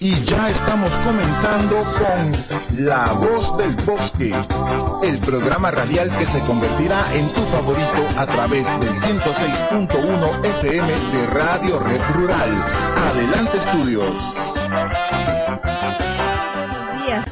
Y 0.00 0.14
ya 0.24 0.48
estamos 0.48 0.92
comenzando 1.04 1.76
con 1.76 2.86
La 2.86 3.12
Voz 3.14 3.56
del 3.56 3.74
Bosque, 3.84 4.32
el 5.02 5.18
programa 5.18 5.72
radial 5.72 6.08
que 6.16 6.24
se 6.24 6.38
convertirá 6.40 7.02
en 7.14 7.26
tu 7.28 7.40
favorito 7.46 8.06
a 8.16 8.24
través 8.26 8.68
del 8.78 8.94
106.1 8.94 10.44
FM 10.44 10.92
de 11.10 11.26
Radio 11.26 11.80
Red 11.80 12.00
Rural. 12.14 12.64
Adelante 13.12 13.58
estudios. 13.58 14.97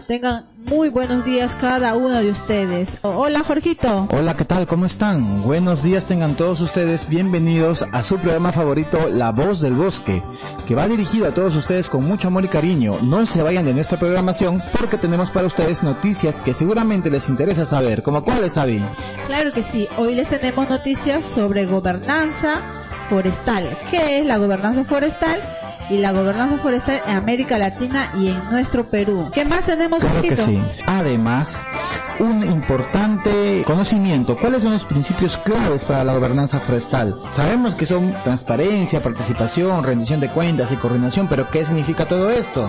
Tengan 0.06 0.44
muy 0.66 0.88
buenos 0.88 1.24
días 1.24 1.56
cada 1.60 1.96
uno 1.96 2.20
de 2.20 2.30
ustedes. 2.30 2.96
Hola 3.02 3.42
Jorgito. 3.42 4.06
Hola, 4.12 4.36
¿qué 4.36 4.44
tal? 4.44 4.64
¿Cómo 4.68 4.86
están? 4.86 5.42
Buenos 5.42 5.82
días 5.82 6.04
tengan 6.04 6.36
todos 6.36 6.60
ustedes. 6.60 7.08
Bienvenidos 7.08 7.84
a 7.90 8.04
su 8.04 8.16
programa 8.18 8.52
favorito, 8.52 9.08
La 9.08 9.32
Voz 9.32 9.60
del 9.60 9.74
Bosque, 9.74 10.22
que 10.68 10.76
va 10.76 10.86
dirigido 10.86 11.26
a 11.26 11.34
todos 11.34 11.56
ustedes 11.56 11.90
con 11.90 12.04
mucho 12.04 12.28
amor 12.28 12.44
y 12.44 12.48
cariño. 12.48 13.00
No 13.02 13.26
se 13.26 13.42
vayan 13.42 13.64
de 13.64 13.74
nuestra 13.74 13.98
programación 13.98 14.62
porque 14.78 14.96
tenemos 14.96 15.30
para 15.30 15.48
ustedes 15.48 15.82
noticias 15.82 16.40
que 16.40 16.54
seguramente 16.54 17.10
les 17.10 17.28
interesa 17.28 17.66
saber. 17.66 18.04
¿Como 18.04 18.22
cuáles, 18.22 18.56
Avi? 18.56 18.84
Claro 19.26 19.52
que 19.52 19.64
sí. 19.64 19.88
Hoy 19.98 20.14
les 20.14 20.28
tenemos 20.28 20.68
noticias 20.68 21.26
sobre 21.26 21.66
gobernanza 21.66 22.60
forestal. 23.08 23.76
¿Qué 23.90 24.20
es 24.20 24.26
la 24.26 24.36
gobernanza 24.36 24.84
forestal? 24.84 25.42
Y 25.90 25.98
la 25.98 26.12
gobernanza 26.12 26.58
forestal 26.58 27.02
en 27.06 27.16
América 27.16 27.58
Latina 27.58 28.10
y 28.18 28.28
en 28.28 28.50
nuestro 28.50 28.84
Perú. 28.84 29.30
¿Qué 29.32 29.44
más 29.44 29.64
tenemos? 29.64 30.00
Claro 30.00 30.22
que 30.22 30.36
sí. 30.36 30.60
Además, 30.86 31.58
un 32.18 32.42
importante 32.42 33.62
conocimiento. 33.66 34.36
¿Cuáles 34.36 34.62
son 34.62 34.72
los 34.72 34.84
principios 34.84 35.36
claves 35.38 35.84
para 35.84 36.04
la 36.04 36.14
gobernanza 36.14 36.60
forestal? 36.60 37.16
Sabemos 37.32 37.74
que 37.74 37.86
son 37.86 38.14
transparencia, 38.24 39.02
participación, 39.02 39.84
rendición 39.84 40.20
de 40.20 40.30
cuentas 40.30 40.70
y 40.72 40.76
coordinación, 40.76 41.28
pero 41.28 41.48
¿qué 41.50 41.64
significa 41.64 42.06
todo 42.06 42.30
esto? 42.30 42.68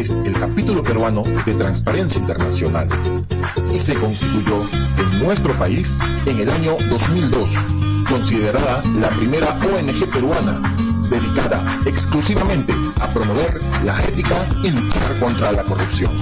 Es 0.00 0.10
el 0.12 0.32
capítulo 0.32 0.82
peruano 0.82 1.22
de 1.44 1.54
Transparencia 1.54 2.18
Internacional 2.18 2.88
y 3.74 3.78
se 3.78 3.94
constituyó 3.94 4.62
en 4.98 5.22
nuestro 5.22 5.52
país 5.54 5.98
en 6.24 6.40
el 6.40 6.48
año 6.48 6.76
2002, 6.88 7.50
considerada 8.08 8.82
la 8.98 9.10
primera 9.10 9.58
ONG 9.58 10.10
peruana 10.10 10.58
dedicada 11.10 11.62
exclusivamente 11.84 12.72
a 12.98 13.08
promover 13.08 13.60
la 13.84 14.02
ética 14.04 14.48
y 14.64 14.70
luchar 14.70 15.18
contra 15.18 15.52
la 15.52 15.64
corrupción. 15.64 16.12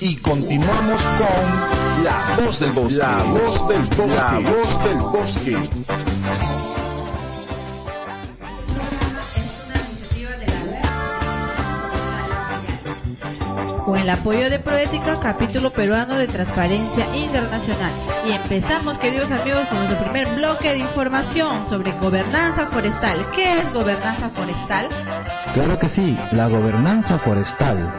Y 0.00 0.16
continuamos 0.18 1.02
con 1.02 2.04
La 2.04 2.44
Voz 2.44 2.60
del 2.60 2.70
Bosque. 2.70 2.98
La 2.98 3.24
Voz 3.24 3.68
del 3.68 3.82
Bosque. 3.82 4.16
La 4.16 4.38
Voz 4.38 4.84
del 4.84 4.98
Bosque. 4.98 6.77
Con 13.88 13.98
el 13.98 14.10
apoyo 14.10 14.50
de 14.50 14.58
Proética, 14.58 15.18
capítulo 15.18 15.70
peruano 15.70 16.18
de 16.18 16.26
Transparencia 16.26 17.06
Internacional. 17.16 17.90
Y 18.26 18.32
empezamos, 18.32 18.98
queridos 18.98 19.30
amigos, 19.30 19.66
con 19.66 19.78
nuestro 19.78 19.98
primer 19.98 20.28
bloque 20.34 20.72
de 20.72 20.80
información 20.80 21.66
sobre 21.66 21.92
gobernanza 21.92 22.66
forestal. 22.66 23.16
¿Qué 23.34 23.60
es 23.60 23.72
gobernanza 23.72 24.28
forestal? 24.28 24.88
Claro 25.54 25.78
que 25.78 25.88
sí, 25.88 26.18
la 26.32 26.48
gobernanza 26.48 27.18
forestal 27.18 27.90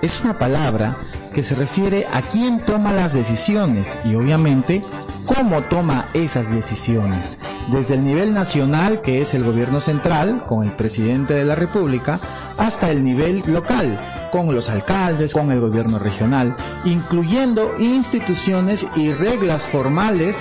es 0.00 0.18
una 0.22 0.38
palabra 0.38 0.96
que 1.34 1.42
se 1.42 1.54
refiere 1.54 2.06
a 2.10 2.22
quién 2.22 2.64
toma 2.64 2.94
las 2.94 3.12
decisiones 3.12 3.98
y 4.02 4.14
obviamente 4.14 4.82
cómo 5.26 5.60
toma 5.60 6.06
esas 6.14 6.50
decisiones. 6.50 7.36
Desde 7.70 7.96
el 7.96 8.04
nivel 8.04 8.32
nacional, 8.32 9.02
que 9.02 9.20
es 9.20 9.34
el 9.34 9.44
gobierno 9.44 9.82
central, 9.82 10.42
con 10.46 10.66
el 10.66 10.72
presidente 10.72 11.34
de 11.34 11.44
la 11.44 11.54
República, 11.54 12.18
hasta 12.56 12.90
el 12.90 13.04
nivel 13.04 13.42
local, 13.46 14.23
con 14.34 14.52
los 14.52 14.68
alcaldes, 14.68 15.32
con 15.32 15.52
el 15.52 15.60
gobierno 15.60 15.96
regional, 16.00 16.56
incluyendo 16.84 17.78
instituciones 17.78 18.84
y 18.96 19.12
reglas 19.12 19.64
formales 19.64 20.36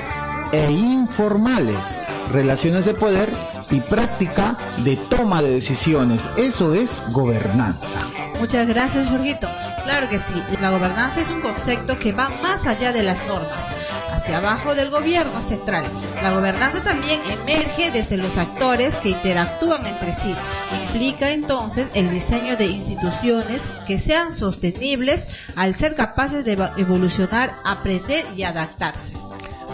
e 0.52 0.72
informales, 0.72 2.02
relaciones 2.32 2.86
de 2.86 2.96
poder 2.96 3.32
y 3.70 3.82
práctica 3.82 4.58
de 4.84 4.98
toma 4.98 5.44
de 5.44 5.52
decisiones. 5.52 6.28
Eso 6.38 6.74
es 6.74 7.00
gobernanza. 7.12 8.00
Muchas 8.40 8.68
gracias, 8.68 9.08
Jorgito. 9.10 9.48
Claro 9.84 10.10
que 10.10 10.18
sí, 10.18 10.42
la 10.60 10.72
gobernanza 10.72 11.22
es 11.22 11.30
un 11.30 11.42
concepto 11.42 12.00
que 12.00 12.14
va 12.14 12.30
más 12.42 12.66
allá 12.66 12.92
de 12.92 13.04
las 13.04 13.20
normas, 13.28 13.64
hacia 14.24 14.38
abajo 14.38 14.74
del 14.74 14.90
gobierno 14.90 15.42
central. 15.42 15.86
La 16.22 16.32
gobernanza 16.32 16.82
también 16.82 17.20
emerge 17.30 17.92
desde 17.92 18.16
los 18.16 18.38
actores 18.38 18.96
que 18.96 19.10
interactúan 19.10 19.86
entre 19.86 20.14
sí. 20.14 20.34
Implica 20.82 21.32
entonces 21.32 21.92
el 21.94 22.10
diseño 22.10 22.56
de 22.56 22.68
instituciones 22.68 23.62
que 23.86 24.00
sean 24.00 24.32
sostenibles 24.32 25.28
al 25.58 25.76
ser 25.76 25.96
capaces 25.96 26.46
de 26.46 26.54
evolucionar, 26.78 27.54
aprender 27.66 28.26
y 28.36 28.44
adaptarse. 28.44 29.14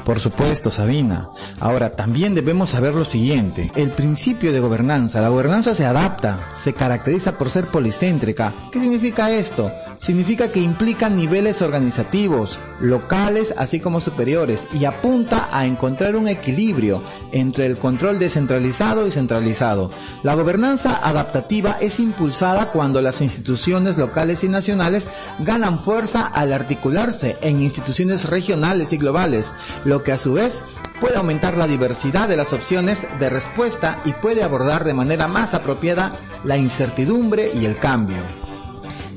Por 0.06 0.20
supuesto, 0.20 0.72
Sabina. 0.72 1.30
Ahora, 1.60 1.92
también 1.92 2.34
debemos 2.34 2.72
saber 2.72 2.96
lo 2.96 3.06
siguiente. 3.06 3.72
El 3.76 3.92
principio 3.92 4.52
de 4.52 4.60
gobernanza. 4.60 5.22
La 5.22 5.30
gobernanza 5.30 5.76
se 5.76 5.86
adapta, 5.86 6.40
se 6.56 6.74
caracteriza 6.74 7.38
por 7.38 7.50
ser 7.50 7.68
policéntrica. 7.68 8.54
¿Qué 8.72 8.80
significa 8.80 9.32
esto? 9.32 9.72
Significa 10.00 10.50
que 10.50 10.62
implica 10.62 11.09
niveles 11.09 11.62
organizativos, 11.62 12.58
locales 12.80 13.54
así 13.58 13.80
como 13.80 14.00
superiores, 14.00 14.68
y 14.74 14.86
apunta 14.86 15.50
a 15.52 15.66
encontrar 15.66 16.16
un 16.16 16.28
equilibrio 16.28 17.04
entre 17.32 17.66
el 17.66 17.78
control 17.78 18.18
descentralizado 18.18 19.06
y 19.06 19.12
centralizado. 19.12 19.92
La 20.24 20.36
gobernanza 20.36 20.96
adaptativa 21.04 21.78
es 21.82 22.00
impulsada 22.00 22.72
cuando 22.72 23.02
las 23.02 23.22
instituciones 23.22 23.98
locales 23.98 24.44
y 24.44 24.48
nacionales 24.48 25.09
ganan 25.40 25.82
fuerza 25.82 26.26
al 26.28 26.54
articularse 26.54 27.38
en 27.42 27.62
instituciones 27.62 28.30
regionales 28.30 28.94
y 28.94 28.98
globales, 28.98 29.54
lo 29.90 30.04
que 30.04 30.12
a 30.12 30.18
su 30.18 30.34
vez 30.34 30.64
puede 31.02 31.18
aumentar 31.18 31.58
la 31.58 31.68
diversidad 31.68 32.30
de 32.30 32.38
las 32.38 32.54
opciones 32.54 33.08
de 33.20 33.30
respuesta 33.30 34.00
y 34.06 34.14
puede 34.14 34.44
abordar 34.44 34.84
de 34.84 34.94
manera 34.94 35.28
más 35.28 35.54
apropiada 35.54 36.14
la 36.44 36.58
incertidumbre 36.58 37.52
y 37.54 37.66
el 37.66 37.76
cambio. 37.76 38.18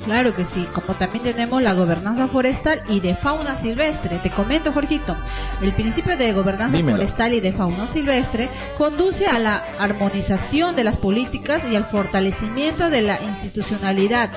Claro 0.05 0.35
que 0.35 0.45
sí, 0.45 0.67
como 0.73 0.95
también 0.99 1.23
tenemos 1.23 1.63
la 1.63 1.75
gobernanza 1.75 2.27
forestal 2.27 2.83
y 2.89 2.99
de 2.99 3.15
fauna 3.15 3.55
silvestre. 3.55 4.19
Te 4.19 4.31
comento, 4.31 4.73
Jorgito, 4.73 5.17
el 5.61 5.73
principio 5.75 6.17
de 6.17 6.33
gobernanza 6.33 6.79
forestal 6.79 7.35
y 7.35 7.41
de 7.41 7.53
fauna 7.53 7.87
silvestre 7.87 8.51
conduce 8.79 9.27
a 9.27 9.39
la 9.39 9.63
armonización 9.79 10.75
de 10.75 10.85
las 10.85 10.97
políticas 10.97 11.63
y 11.71 11.77
al 11.77 11.85
fortalecimiento 11.85 12.91
de 12.91 13.03
la 13.03 13.23
institucionalidad 13.23 14.31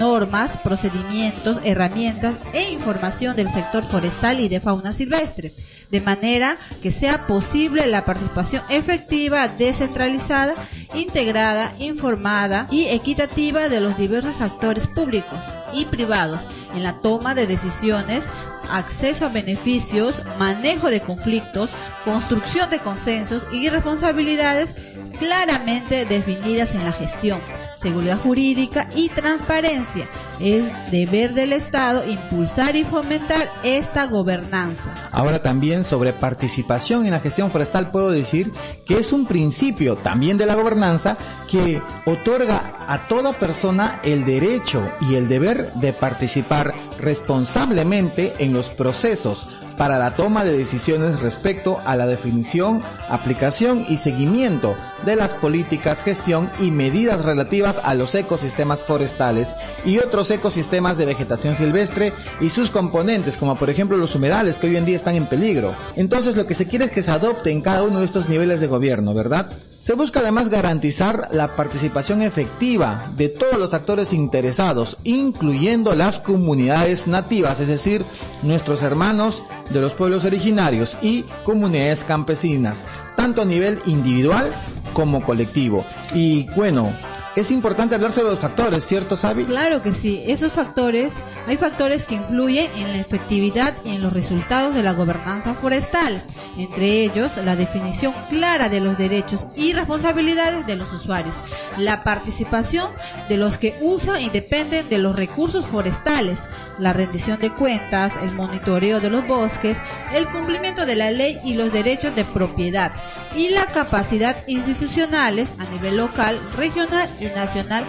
normas, 0.00 0.56
procedimientos, 0.56 1.60
herramientas 1.62 2.34
e 2.54 2.72
información 2.72 3.36
del 3.36 3.50
sector 3.50 3.84
forestal 3.84 4.40
y 4.40 4.48
de 4.48 4.58
fauna 4.58 4.94
silvestre, 4.94 5.52
de 5.90 6.00
manera 6.00 6.56
que 6.82 6.90
sea 6.90 7.26
posible 7.26 7.86
la 7.86 8.06
participación 8.06 8.62
efectiva, 8.70 9.46
descentralizada, 9.46 10.54
integrada, 10.94 11.72
informada 11.78 12.66
y 12.70 12.86
equitativa 12.86 13.68
de 13.68 13.80
los 13.80 13.98
diversos 13.98 14.40
actores 14.40 14.86
públicos 14.86 15.44
y 15.74 15.84
privados 15.84 16.40
en 16.74 16.82
la 16.82 17.00
toma 17.00 17.34
de 17.34 17.46
decisiones 17.46 18.26
acceso 18.70 19.26
a 19.26 19.28
beneficios, 19.28 20.22
manejo 20.38 20.90
de 20.90 21.00
conflictos, 21.00 21.70
construcción 22.04 22.70
de 22.70 22.78
consensos 22.78 23.44
y 23.52 23.68
responsabilidades 23.68 24.72
claramente 25.18 26.06
definidas 26.06 26.74
en 26.74 26.84
la 26.84 26.92
gestión 26.92 27.59
seguridad 27.80 28.20
jurídica 28.20 28.88
y 28.94 29.08
transparencia. 29.08 30.06
Es 30.38 30.64
deber 30.90 31.34
del 31.34 31.52
Estado 31.52 32.08
impulsar 32.08 32.76
y 32.76 32.84
fomentar 32.84 33.50
esta 33.62 34.06
gobernanza. 34.06 34.94
Ahora 35.12 35.42
también 35.42 35.84
sobre 35.84 36.12
participación 36.12 37.04
en 37.04 37.12
la 37.12 37.20
gestión 37.20 37.50
forestal 37.50 37.90
puedo 37.90 38.10
decir 38.10 38.52
que 38.86 38.98
es 38.98 39.12
un 39.12 39.26
principio 39.26 39.96
también 39.96 40.38
de 40.38 40.46
la 40.46 40.54
gobernanza 40.54 41.16
que 41.50 41.82
otorga 42.06 42.84
a 42.86 43.06
toda 43.06 43.32
persona 43.34 44.00
el 44.02 44.24
derecho 44.24 44.82
y 45.08 45.14
el 45.14 45.28
deber 45.28 45.72
de 45.74 45.92
participar 45.92 46.74
responsablemente 46.98 48.34
en 48.38 48.52
los 48.52 48.68
procesos 48.68 49.46
para 49.76 49.98
la 49.98 50.14
toma 50.14 50.44
de 50.44 50.56
decisiones 50.56 51.20
respecto 51.20 51.80
a 51.86 51.96
la 51.96 52.06
definición, 52.06 52.82
aplicación 53.08 53.86
y 53.88 53.96
seguimiento 53.96 54.76
de 55.06 55.16
las 55.16 55.32
políticas, 55.32 56.02
gestión 56.02 56.50
y 56.58 56.70
medidas 56.70 57.24
relativas 57.24 57.69
a 57.78 57.94
los 57.94 58.14
ecosistemas 58.14 58.82
forestales 58.82 59.54
y 59.84 59.98
otros 59.98 60.30
ecosistemas 60.30 60.98
de 60.98 61.06
vegetación 61.06 61.56
silvestre 61.56 62.12
y 62.40 62.50
sus 62.50 62.70
componentes, 62.70 63.36
como 63.36 63.56
por 63.56 63.70
ejemplo 63.70 63.96
los 63.96 64.14
humedales 64.14 64.58
que 64.58 64.66
hoy 64.66 64.76
en 64.76 64.84
día 64.84 64.96
están 64.96 65.14
en 65.14 65.28
peligro. 65.28 65.74
Entonces 65.96 66.36
lo 66.36 66.46
que 66.46 66.54
se 66.54 66.66
quiere 66.66 66.86
es 66.86 66.90
que 66.90 67.02
se 67.02 67.10
adopte 67.10 67.50
en 67.50 67.60
cada 67.60 67.82
uno 67.82 68.00
de 68.00 68.04
estos 68.04 68.28
niveles 68.28 68.60
de 68.60 68.66
gobierno, 68.66 69.14
¿verdad? 69.14 69.50
Se 69.80 69.94
busca 69.94 70.20
además 70.20 70.50
garantizar 70.50 71.28
la 71.32 71.56
participación 71.56 72.22
efectiva 72.22 73.04
de 73.16 73.28
todos 73.28 73.58
los 73.58 73.72
actores 73.72 74.12
interesados, 74.12 74.98
incluyendo 75.04 75.94
las 75.94 76.18
comunidades 76.18 77.06
nativas, 77.06 77.60
es 77.60 77.68
decir, 77.68 78.04
nuestros 78.42 78.82
hermanos 78.82 79.42
de 79.70 79.80
los 79.80 79.94
pueblos 79.94 80.24
originarios 80.24 80.98
y 81.00 81.24
comunidades 81.44 82.04
campesinas, 82.04 82.84
tanto 83.16 83.42
a 83.42 83.44
nivel 83.44 83.80
individual 83.86 84.52
como 84.92 85.22
colectivo. 85.22 85.84
Y 86.14 86.48
bueno, 86.54 86.94
es 87.40 87.50
importante 87.50 87.94
hablar 87.94 88.12
sobre 88.12 88.30
los 88.30 88.38
factores, 88.40 88.84
¿cierto, 88.84 89.16
Sabi? 89.16 89.44
Claro 89.44 89.82
que 89.82 89.92
sí. 89.92 90.22
Esos 90.26 90.52
factores, 90.52 91.12
hay 91.46 91.56
factores 91.56 92.04
que 92.04 92.14
influyen 92.14 92.70
en 92.76 92.92
la 92.92 92.98
efectividad 92.98 93.74
y 93.84 93.94
en 93.96 94.02
los 94.02 94.12
resultados 94.12 94.74
de 94.74 94.82
la 94.82 94.92
gobernanza 94.92 95.54
forestal. 95.54 96.22
Entre 96.56 97.04
ellos, 97.04 97.36
la 97.36 97.56
definición 97.56 98.14
clara 98.28 98.68
de 98.68 98.80
los 98.80 98.98
derechos 98.98 99.46
y 99.56 99.72
responsabilidades 99.72 100.66
de 100.66 100.76
los 100.76 100.92
usuarios, 100.92 101.34
la 101.76 102.04
participación 102.04 102.90
de 103.28 103.36
los 103.36 103.58
que 103.58 103.76
usan 103.80 104.22
y 104.22 104.30
dependen 104.30 104.88
de 104.88 104.98
los 104.98 105.16
recursos 105.16 105.66
forestales, 105.66 106.40
la 106.78 106.92
rendición 106.92 107.38
de 107.40 107.50
cuentas, 107.50 108.12
el 108.22 108.32
monitoreo 108.32 109.00
de 109.00 109.10
los 109.10 109.26
bosques, 109.26 109.76
el 110.14 110.26
cumplimiento 110.26 110.86
de 110.86 110.96
la 110.96 111.10
ley 111.10 111.38
y 111.44 111.54
los 111.54 111.72
derechos 111.72 112.14
de 112.14 112.24
propiedad 112.24 112.92
y 113.36 113.50
la 113.50 113.66
capacidad 113.66 114.36
institucionales 114.46 115.52
a 115.58 115.64
nivel 115.64 115.96
local, 115.96 116.38
regional 116.56 117.08
y 117.20 117.26
nacional 117.26 117.84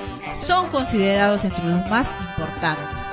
son 0.47 0.69
considerados 0.69 1.43
entre 1.43 1.63
los 1.63 1.89
más 1.89 2.07
importantes. 2.37 3.10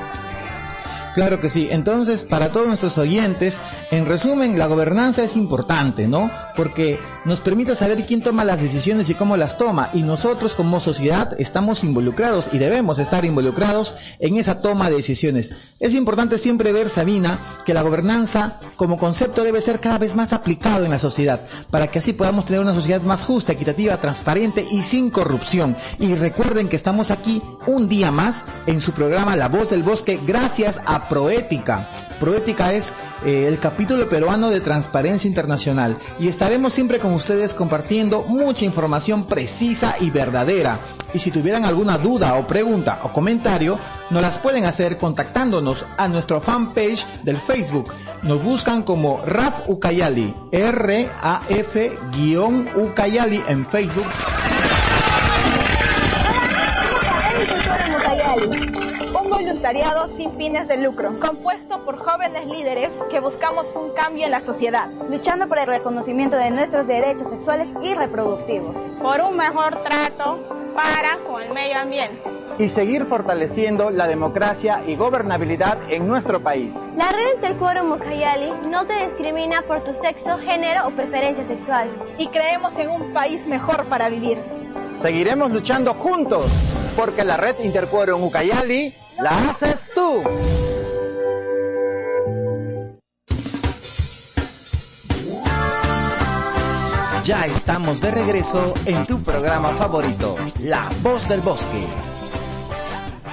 Claro 1.19 1.41
que 1.41 1.51
sí. 1.51 1.67
Entonces, 1.69 2.23
para 2.23 2.53
todos 2.53 2.69
nuestros 2.69 2.97
oyentes, 2.97 3.59
en 3.91 4.07
resumen, 4.07 4.57
la 4.57 4.69
gobernanza 4.69 5.25
es 5.25 5.35
importante, 5.35 6.07
¿no? 6.07 6.31
Porque 6.55 7.01
nos 7.25 7.41
permite 7.41 7.75
saber 7.75 8.07
quién 8.07 8.23
toma 8.23 8.45
las 8.45 8.61
decisiones 8.61 9.11
y 9.11 9.15
cómo 9.15 9.37
las 9.37 9.59
toma. 9.59 9.91
Y 9.95 10.05
nosotros 10.05 10.55
como 10.55 10.79
sociedad 10.79 11.35
estamos 11.41 11.83
involucrados 11.83 12.51
y 12.53 12.59
debemos 12.59 13.01
estar 13.01 13.25
involucrados 13.25 13.97
en 14.21 14.37
esa 14.37 14.63
toma 14.63 14.89
de 14.91 14.95
decisiones. 14.95 15.53
Es 15.81 15.93
importante 15.93 16.39
siempre 16.39 16.71
ver, 16.73 16.89
Sabina, 16.89 17.41
que 17.67 17.75
la 17.75 17.83
gobernanza 17.83 18.61
como 18.77 18.97
concepto 18.97 19.43
debe 19.43 19.61
ser 19.61 19.81
cada 19.81 19.99
vez 19.99 20.15
más 20.15 20.33
aplicado 20.33 20.85
en 20.85 20.93
la 20.93 21.01
sociedad, 21.01 21.41
para 21.73 21.89
que 21.89 21.99
así 21.99 22.13
podamos 22.13 22.45
tener 22.45 22.61
una 22.61 22.75
sociedad 22.75 23.03
más 23.03 23.25
justa, 23.25 23.55
equitativa, 23.55 24.01
transparente 24.01 24.65
y 24.71 24.83
sin 24.83 25.11
corrupción. 25.11 25.77
Y 25.99 26.15
recuerden 26.15 26.69
que 26.69 26.77
estamos 26.77 27.11
aquí 27.11 27.43
un 27.67 27.89
día 27.89 28.13
más 28.13 28.45
en 28.67 28.81
su 28.81 28.93
programa 28.93 29.35
La 29.35 29.49
Voz 29.49 29.71
del 29.71 29.83
Bosque, 29.83 30.21
gracias 30.25 30.81
a 30.87 31.08
Proética. 31.09 31.91
Proética 32.21 32.73
es 32.73 32.93
eh, 33.25 33.47
el 33.49 33.59
capítulo 33.59 34.09
peruano 34.09 34.51
de 34.51 34.61
Transparencia 34.61 35.27
Internacional 35.27 35.97
y 36.21 36.29
estaremos 36.29 36.73
siempre 36.73 37.01
con 37.01 37.13
ustedes 37.15 37.53
compartiendo 37.55 38.23
mucha 38.23 38.65
información 38.65 39.27
precisa 39.27 39.97
y 40.01 40.11
verdadera. 40.11 40.79
Y 41.15 41.19
si 41.19 41.31
tuvieran 41.31 41.65
alguna 41.65 41.99
duda 41.99 42.35
o 42.35 42.47
pregunta 42.47 43.01
o 43.03 43.13
comentario, 43.13 43.79
nos 44.11 44.23
las 44.23 44.39
pueden 44.39 44.65
hacer 44.67 44.99
contactándonos 44.99 45.87
a 45.97 46.07
nuestro 46.09 46.41
fanpage 46.41 47.07
del 47.23 47.39
Facebook. 47.39 47.93
Nos 48.23 48.43
buscan 48.43 48.83
como 48.83 49.25
Raf 49.25 49.69
Ucayali, 49.69 50.35
R-A-F-Ucayali 50.53 51.33
en 53.49 53.67
Facebook. 53.67 54.07
Voluntariado 59.69 60.17
sin 60.17 60.35
fines 60.39 60.67
de 60.67 60.79
lucro, 60.79 61.21
compuesto 61.21 61.85
por 61.85 61.99
jóvenes 61.99 62.47
líderes 62.47 62.91
que 63.11 63.21
buscamos 63.21 63.67
un 63.77 63.91
cambio 63.91 64.25
en 64.25 64.31
la 64.31 64.41
sociedad, 64.41 64.89
luchando 65.11 65.47
por 65.47 65.59
el 65.59 65.67
reconocimiento 65.67 66.37
de 66.37 66.51
nuestros 66.51 66.87
derechos 66.87 67.29
sexuales 67.29 67.69
y 67.83 67.93
reproductivos, 67.93 68.75
por 69.03 69.21
un 69.21 69.37
mejor 69.37 69.83
trato 69.83 70.39
para 70.75 71.19
con 71.27 71.43
el 71.43 71.53
medio 71.53 71.81
ambiente 71.81 72.19
y 72.59 72.71
seguir 72.71 73.05
fortaleciendo 73.05 73.91
la 73.91 74.07
democracia 74.07 74.83
y 74.87 74.97
gobernabilidad 74.97 75.79
en 75.91 76.09
nuestro 76.09 76.43
país. 76.43 76.73
La 76.97 77.13
red 77.13 77.35
Interquorum 77.35 77.89
Mucayali 77.89 78.51
no 78.71 78.87
te 78.87 79.05
discrimina 79.05 79.63
por 79.63 79.85
tu 79.85 79.93
sexo, 79.93 80.39
género 80.39 80.89
o 80.89 80.91
preferencia 80.93 81.45
sexual. 81.45 81.89
Y 82.17 82.29
creemos 82.29 82.75
en 82.79 82.89
un 82.89 83.13
país 83.13 83.47
mejor 83.47 83.85
para 83.85 84.09
vivir. 84.09 84.39
Seguiremos 84.93 85.53
luchando 85.53 85.95
juntos 85.95 86.51
porque 86.97 87.23
la 87.23 87.37
red 87.37 87.55
Interquorum 87.63 88.25
Ucayali 88.25 88.93
la 89.21 89.51
haces 89.51 89.81
tú. 89.95 90.23
Ya 97.25 97.45
estamos 97.45 98.01
de 98.01 98.11
regreso 98.11 98.73
en 98.87 99.05
tu 99.05 99.21
programa 99.23 99.75
favorito, 99.75 100.37
La 100.63 100.89
Voz 101.03 101.29
del 101.29 101.41
Bosque. 101.41 101.87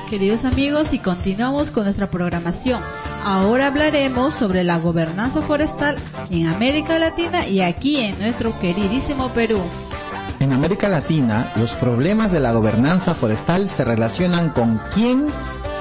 Queridos 0.10 0.44
amigos, 0.44 0.92
y 0.94 1.00
continuamos 1.00 1.72
con 1.72 1.86
nuestra 1.86 2.08
programación. 2.08 2.82
Ahora 3.24 3.68
hablaremos 3.68 4.34
sobre 4.36 4.64
la 4.64 4.78
gobernanza 4.80 5.42
forestal 5.42 5.98
en 6.30 6.48
América 6.48 7.00
Latina 7.00 7.48
y 7.48 7.62
aquí 7.62 7.98
en 7.98 8.20
nuestro 8.20 8.52
queridísimo 8.60 9.30
Perú. 9.30 9.62
En 10.40 10.52
América 10.52 10.90
Latina, 10.90 11.54
los 11.56 11.72
problemas 11.74 12.32
de 12.32 12.42
la 12.42 12.52
gobernanza 12.52 13.16
forestal 13.16 13.70
se 13.70 13.86
relacionan 13.86 14.50
con 14.50 14.80
quién 14.94 15.28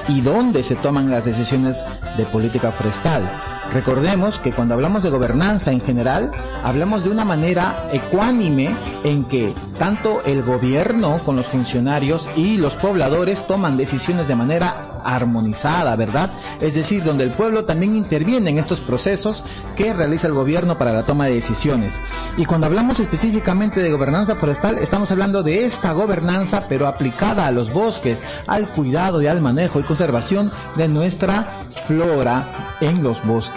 y 0.07 0.21
dónde 0.21 0.63
se 0.63 0.75
toman 0.75 1.09
las 1.09 1.25
decisiones 1.25 1.83
de 2.17 2.25
política 2.25 2.71
forestal. 2.71 3.54
Recordemos 3.73 4.39
que 4.39 4.51
cuando 4.51 4.73
hablamos 4.73 5.03
de 5.03 5.09
gobernanza 5.09 5.71
en 5.71 5.81
general, 5.81 6.31
hablamos 6.63 7.03
de 7.03 7.09
una 7.09 7.25
manera 7.25 7.89
ecuánime 7.91 8.75
en 9.03 9.25
que 9.25 9.53
tanto 9.77 10.21
el 10.25 10.43
gobierno 10.43 11.17
con 11.25 11.35
los 11.35 11.47
funcionarios 11.47 12.29
y 12.35 12.57
los 12.57 12.75
pobladores 12.75 13.45
toman 13.45 13.75
decisiones 13.75 14.27
de 14.27 14.35
manera 14.35 14.95
armonizada, 15.03 15.95
¿verdad? 15.95 16.31
Es 16.61 16.73
decir, 16.73 17.03
donde 17.03 17.25
el 17.25 17.31
pueblo 17.31 17.65
también 17.65 17.95
interviene 17.95 18.49
en 18.49 18.57
estos 18.57 18.79
procesos 18.79 19.43
que 19.75 19.93
realiza 19.93 20.27
el 20.27 20.33
gobierno 20.33 20.77
para 20.77 20.93
la 20.93 21.03
toma 21.03 21.25
de 21.25 21.35
decisiones. 21.35 22.01
Y 22.37 22.45
cuando 22.45 22.67
hablamos 22.67 22.99
específicamente 22.99 23.81
de 23.81 23.91
gobernanza 23.91 24.35
forestal, 24.35 24.77
estamos 24.77 25.11
hablando 25.11 25.43
de 25.43 25.65
esta 25.65 25.91
gobernanza, 25.91 26.63
pero 26.67 26.87
aplicada 26.87 27.45
a 27.45 27.51
los 27.51 27.71
bosques, 27.71 28.23
al 28.47 28.67
cuidado 28.69 29.21
y 29.21 29.27
al 29.27 29.41
manejo 29.41 29.79
y 29.79 29.83
conservación 29.83 30.51
de 30.75 30.87
nuestra 30.87 31.59
flora 31.87 32.75
en 32.81 33.03
los 33.03 33.23
bosques. 33.25 33.54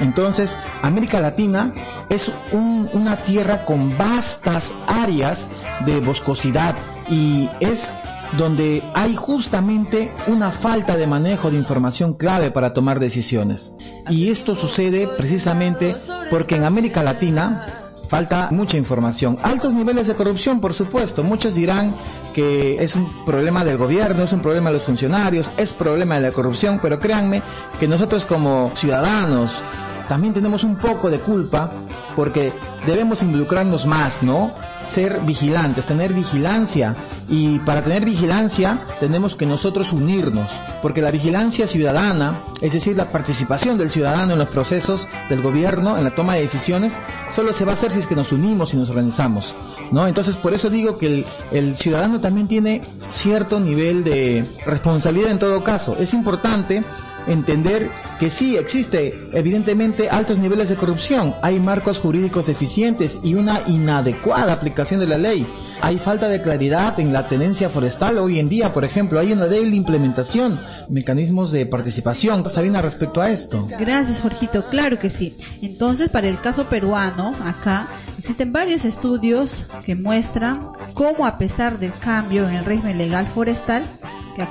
Entonces, 0.00 0.56
América 0.82 1.20
Latina 1.20 1.72
es 2.08 2.30
una 2.52 3.16
tierra 3.16 3.64
con 3.64 3.96
vastas 3.96 4.74
áreas 4.86 5.48
de 5.86 6.00
boscosidad 6.00 6.74
y 7.08 7.48
es 7.60 7.94
donde 8.36 8.82
hay 8.94 9.16
justamente 9.16 10.10
una 10.26 10.50
falta 10.50 10.96
de 10.96 11.06
manejo 11.06 11.50
de 11.50 11.56
información 11.56 12.14
clave 12.14 12.50
para 12.50 12.72
tomar 12.72 13.00
decisiones. 13.00 13.72
Y 14.08 14.30
esto 14.30 14.54
sucede 14.54 15.08
precisamente 15.16 15.96
porque 16.30 16.56
en 16.56 16.64
América 16.64 17.02
Latina 17.02 17.66
falta 18.10 18.48
mucha 18.50 18.76
información. 18.76 19.38
Altos 19.40 19.72
niveles 19.72 20.08
de 20.08 20.16
corrupción, 20.16 20.60
por 20.60 20.74
supuesto. 20.74 21.22
Muchos 21.22 21.54
dirán 21.54 21.94
que 22.34 22.82
es 22.82 22.96
un 22.96 23.24
problema 23.24 23.64
del 23.64 23.78
gobierno, 23.78 24.24
es 24.24 24.32
un 24.32 24.40
problema 24.40 24.70
de 24.70 24.74
los 24.74 24.82
funcionarios, 24.82 25.48
es 25.56 25.72
problema 25.72 26.16
de 26.16 26.22
la 26.22 26.32
corrupción, 26.32 26.80
pero 26.82 26.98
créanme 26.98 27.40
que 27.78 27.86
nosotros 27.86 28.26
como 28.26 28.72
ciudadanos 28.74 29.62
también 30.10 30.34
tenemos 30.34 30.64
un 30.64 30.74
poco 30.74 31.08
de 31.08 31.20
culpa 31.20 31.70
porque 32.16 32.52
debemos 32.84 33.22
involucrarnos 33.22 33.86
más, 33.86 34.24
¿no? 34.24 34.52
ser 34.92 35.20
vigilantes, 35.20 35.86
tener 35.86 36.12
vigilancia. 36.12 36.96
Y 37.28 37.60
para 37.60 37.82
tener 37.82 38.04
vigilancia 38.04 38.76
tenemos 38.98 39.36
que 39.36 39.46
nosotros 39.46 39.92
unirnos, 39.92 40.50
porque 40.82 41.00
la 41.00 41.12
vigilancia 41.12 41.68
ciudadana, 41.68 42.42
es 42.60 42.72
decir, 42.72 42.96
la 42.96 43.12
participación 43.12 43.78
del 43.78 43.88
ciudadano 43.88 44.32
en 44.32 44.40
los 44.40 44.48
procesos 44.48 45.06
del 45.28 45.42
gobierno, 45.42 45.96
en 45.96 46.02
la 46.02 46.10
toma 46.10 46.34
de 46.34 46.40
decisiones, 46.40 46.98
solo 47.30 47.52
se 47.52 47.64
va 47.64 47.70
a 47.70 47.74
hacer 47.74 47.92
si 47.92 48.00
es 48.00 48.06
que 48.08 48.16
nos 48.16 48.32
unimos 48.32 48.74
y 48.74 48.78
nos 48.78 48.90
organizamos. 48.90 49.54
¿no? 49.92 50.08
Entonces, 50.08 50.36
por 50.36 50.54
eso 50.54 50.70
digo 50.70 50.96
que 50.96 51.24
el, 51.52 51.76
ciudadano 51.76 52.20
también 52.20 52.48
tiene 52.48 52.82
cierto 53.12 53.60
nivel 53.60 54.02
de 54.02 54.44
responsabilidad 54.66 55.30
en 55.30 55.38
todo 55.38 55.62
caso. 55.62 55.96
Es 56.00 56.14
importante 56.14 56.82
entender 57.26 57.90
que 58.18 58.30
sí 58.30 58.56
existe 58.56 59.28
evidentemente 59.32 60.08
altos 60.10 60.38
niveles 60.38 60.68
de 60.68 60.76
corrupción, 60.76 61.34
hay 61.42 61.58
marcos 61.58 61.98
jurídicos 61.98 62.46
deficientes 62.46 63.18
y 63.22 63.34
una 63.34 63.62
inadecuada 63.66 64.52
aplicación 64.52 65.00
de 65.00 65.06
la 65.06 65.18
ley. 65.18 65.46
Hay 65.80 65.98
falta 65.98 66.28
de 66.28 66.42
claridad 66.42 67.00
en 67.00 67.12
la 67.12 67.26
tenencia 67.28 67.70
forestal 67.70 68.18
hoy 68.18 68.38
en 68.38 68.48
día, 68.48 68.72
por 68.72 68.84
ejemplo, 68.84 69.18
hay 69.18 69.32
una 69.32 69.46
débil 69.46 69.74
implementación, 69.74 70.60
mecanismos 70.88 71.50
de 71.50 71.66
participación. 71.66 72.48
Sabina, 72.50 72.82
respecto 72.82 73.22
a 73.22 73.30
esto. 73.30 73.66
Gracias, 73.78 74.20
Jorgito. 74.20 74.62
Claro 74.62 74.98
que 74.98 75.08
sí. 75.08 75.36
Entonces, 75.62 76.10
para 76.10 76.28
el 76.28 76.38
caso 76.40 76.64
peruano, 76.64 77.34
acá 77.44 77.88
existen 78.18 78.52
varios 78.52 78.84
estudios 78.84 79.64
que 79.84 79.94
muestran 79.94 80.60
cómo 80.94 81.26
a 81.26 81.38
pesar 81.38 81.78
del 81.78 81.92
cambio 81.94 82.46
en 82.48 82.56
el 82.56 82.64
régimen 82.64 82.98
legal 82.98 83.26
forestal, 83.26 83.84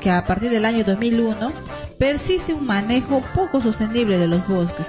que 0.01 0.11
a 0.11 0.25
partir 0.25 0.51
del 0.51 0.65
año 0.65 0.83
2001 0.83 1.51
persiste 1.99 2.53
un 2.53 2.65
manejo 2.65 3.21
poco 3.35 3.61
sostenible 3.61 4.17
de 4.17 4.27
los 4.27 4.47
bosques. 4.47 4.87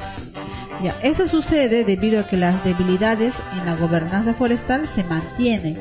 Ya, 0.83 0.97
esto 1.03 1.27
sucede 1.27 1.85
debido 1.85 2.21
a 2.21 2.27
que 2.27 2.39
las 2.39 2.65
debilidades 2.65 3.35
en 3.53 3.67
la 3.67 3.77
gobernanza 3.77 4.33
forestal 4.33 4.89
se 4.89 5.05
mantienen 5.05 5.77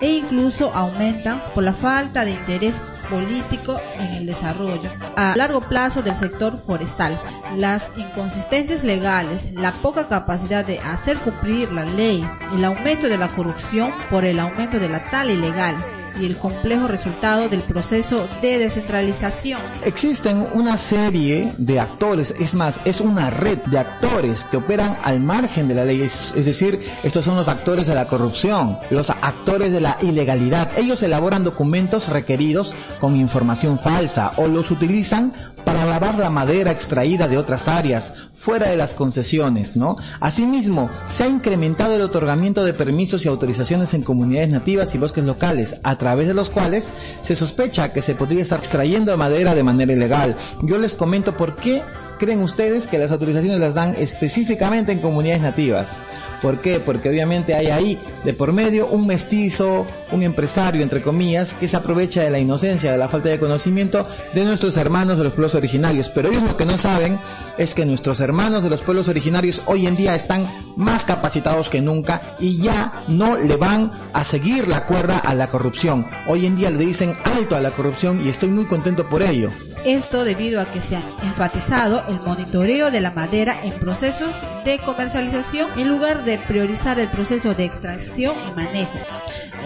e 0.00 0.10
incluso 0.10 0.74
aumentan 0.74 1.42
por 1.54 1.64
la 1.64 1.72
falta 1.72 2.24
de 2.26 2.32
interés 2.32 2.76
político 3.08 3.80
en 3.98 4.08
el 4.08 4.26
desarrollo 4.26 4.90
a 5.16 5.34
largo 5.36 5.60
plazo 5.60 6.02
del 6.02 6.16
sector 6.16 6.58
forestal. 6.66 7.18
Las 7.56 7.88
inconsistencias 7.96 8.84
legales, 8.84 9.52
la 9.54 9.72
poca 9.72 10.08
capacidad 10.08 10.66
de 10.66 10.80
hacer 10.80 11.16
cumplir 11.18 11.72
la 11.72 11.84
ley, 11.84 12.26
el 12.54 12.64
aumento 12.64 13.08
de 13.08 13.16
la 13.16 13.28
corrupción 13.28 13.92
por 14.10 14.24
el 14.24 14.38
aumento 14.38 14.78
de 14.78 14.88
la 14.88 15.04
tala 15.04 15.32
ilegal, 15.32 15.76
y 16.20 16.26
el 16.26 16.36
complejo 16.36 16.88
resultado 16.88 17.48
del 17.48 17.60
proceso 17.60 18.28
de 18.40 18.58
descentralización. 18.58 19.60
Existen 19.84 20.46
una 20.54 20.76
serie 20.76 21.52
de 21.58 21.80
actores, 21.80 22.34
es 22.38 22.54
más, 22.54 22.80
es 22.84 23.00
una 23.00 23.30
red 23.30 23.58
de 23.66 23.78
actores 23.78 24.44
que 24.44 24.56
operan 24.56 24.98
al 25.02 25.20
margen 25.20 25.68
de 25.68 25.74
la 25.74 25.84
ley, 25.84 26.02
es, 26.02 26.34
decir, 26.34 26.78
estos 27.02 27.24
son 27.24 27.36
los 27.36 27.48
actores 27.48 27.86
de 27.86 27.94
la 27.94 28.06
corrupción, 28.06 28.78
los 28.90 29.10
actores 29.10 29.72
de 29.72 29.80
la 29.80 29.98
ilegalidad. 30.02 30.70
Ellos 30.78 31.02
elaboran 31.02 31.44
documentos 31.44 32.08
requeridos 32.08 32.74
con 33.00 33.16
información 33.16 33.78
falsa 33.78 34.32
o 34.36 34.46
los 34.46 34.70
utilizan 34.70 35.32
para 35.64 35.84
lavar 35.84 36.18
la 36.18 36.30
madera 36.30 36.70
extraída 36.70 37.28
de 37.28 37.38
otras 37.38 37.68
áreas 37.68 38.12
fuera 38.34 38.68
de 38.68 38.76
las 38.76 38.94
concesiones, 38.94 39.76
¿no? 39.76 39.96
Asimismo, 40.20 40.90
se 41.10 41.24
ha 41.24 41.28
incrementado 41.28 41.94
el 41.94 42.02
otorgamiento 42.02 42.64
de 42.64 42.72
permisos 42.72 43.24
y 43.24 43.28
autorizaciones 43.28 43.94
en 43.94 44.02
comunidades 44.02 44.50
nativas 44.50 44.94
y 44.94 44.98
bosques 44.98 45.24
locales 45.24 45.76
a 45.82 45.96
través 45.96 46.26
de 46.26 46.34
los 46.34 46.50
cuales 46.50 46.88
se 47.22 47.36
sospecha 47.36 47.92
que 47.92 48.02
se 48.02 48.14
podría 48.14 48.42
estar 48.42 48.58
extrayendo 48.58 49.16
madera 49.16 49.54
de 49.54 49.62
manera 49.62 49.92
ilegal. 49.92 50.36
Yo 50.62 50.78
les 50.78 50.94
comento 50.94 51.36
por 51.36 51.56
qué 51.56 51.82
creen 52.22 52.40
ustedes 52.40 52.86
que 52.86 52.98
las 52.98 53.10
autorizaciones 53.10 53.58
las 53.58 53.74
dan 53.74 53.96
específicamente 53.98 54.92
en 54.92 55.00
comunidades 55.00 55.42
nativas? 55.42 55.96
¿Por 56.40 56.60
qué? 56.60 56.78
Porque 56.78 57.08
obviamente 57.08 57.52
hay 57.52 57.66
ahí 57.66 57.98
de 58.24 58.32
por 58.32 58.52
medio 58.52 58.86
un 58.86 59.08
mestizo, 59.08 59.84
un 60.12 60.22
empresario, 60.22 60.82
entre 60.82 61.02
comillas, 61.02 61.52
que 61.54 61.66
se 61.66 61.76
aprovecha 61.76 62.22
de 62.22 62.30
la 62.30 62.38
inocencia, 62.38 62.92
de 62.92 62.98
la 62.98 63.08
falta 63.08 63.28
de 63.28 63.40
conocimiento 63.40 64.06
de 64.34 64.44
nuestros 64.44 64.76
hermanos 64.76 65.18
de 65.18 65.24
los 65.24 65.32
pueblos 65.32 65.56
originarios. 65.56 66.10
Pero 66.10 66.28
ellos 66.28 66.44
lo 66.44 66.56
que 66.56 66.64
no 66.64 66.78
saben 66.78 67.18
es 67.58 67.74
que 67.74 67.86
nuestros 67.86 68.20
hermanos 68.20 68.62
de 68.62 68.70
los 68.70 68.82
pueblos 68.82 69.08
originarios 69.08 69.62
hoy 69.66 69.88
en 69.88 69.96
día 69.96 70.14
están 70.14 70.48
más 70.76 71.04
capacitados 71.04 71.70
que 71.70 71.80
nunca 71.80 72.36
y 72.38 72.56
ya 72.56 73.02
no 73.08 73.36
le 73.36 73.56
van 73.56 73.90
a 74.12 74.22
seguir 74.22 74.68
la 74.68 74.86
cuerda 74.86 75.18
a 75.18 75.34
la 75.34 75.48
corrupción. 75.48 76.06
Hoy 76.28 76.46
en 76.46 76.54
día 76.54 76.70
le 76.70 76.86
dicen 76.86 77.16
alto 77.24 77.56
a 77.56 77.60
la 77.60 77.72
corrupción 77.72 78.24
y 78.24 78.28
estoy 78.28 78.50
muy 78.50 78.66
contento 78.66 79.04
por 79.06 79.22
ello. 79.22 79.50
Esto 79.84 80.24
debido 80.24 80.60
a 80.60 80.64
que 80.64 80.80
se 80.80 80.94
ha 80.94 81.00
enfatizado 81.24 82.04
el 82.08 82.20
monitoreo 82.20 82.92
de 82.92 83.00
la 83.00 83.10
madera 83.10 83.60
en 83.64 83.72
procesos 83.72 84.32
de 84.64 84.78
comercialización 84.78 85.76
en 85.76 85.88
lugar 85.88 86.24
de 86.24 86.38
priorizar 86.38 87.00
el 87.00 87.08
proceso 87.08 87.52
de 87.54 87.64
extracción 87.64 88.36
y 88.48 88.52
manejo, 88.54 88.98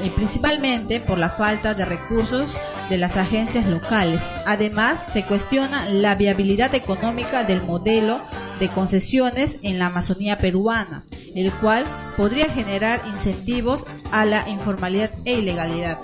y 0.03 0.09
principalmente 0.09 1.01
por 1.01 1.19
la 1.19 1.29
falta 1.29 1.75
de 1.75 1.85
recursos 1.85 2.57
de 2.89 2.97
las 2.97 3.19
agencias 3.19 3.69
locales. 3.69 4.23
Además, 4.47 5.05
se 5.13 5.27
cuestiona 5.27 5.87
la 5.91 6.15
viabilidad 6.15 6.75
económica 6.75 7.45
del 7.45 7.63
modelo 7.63 8.19
de 8.59 8.71
concesiones 8.71 9.59
en 9.63 9.79
la 9.79 9.87
Amazonía 9.87 10.39
peruana, 10.39 11.05
el 11.35 11.53
cual 11.53 11.85
podría 12.17 12.49
generar 12.49 13.03
incentivos 13.07 13.85
a 14.13 14.25
la 14.25 14.49
informalidad 14.49 15.11
e 15.27 15.35
ilegalidad. 15.35 15.99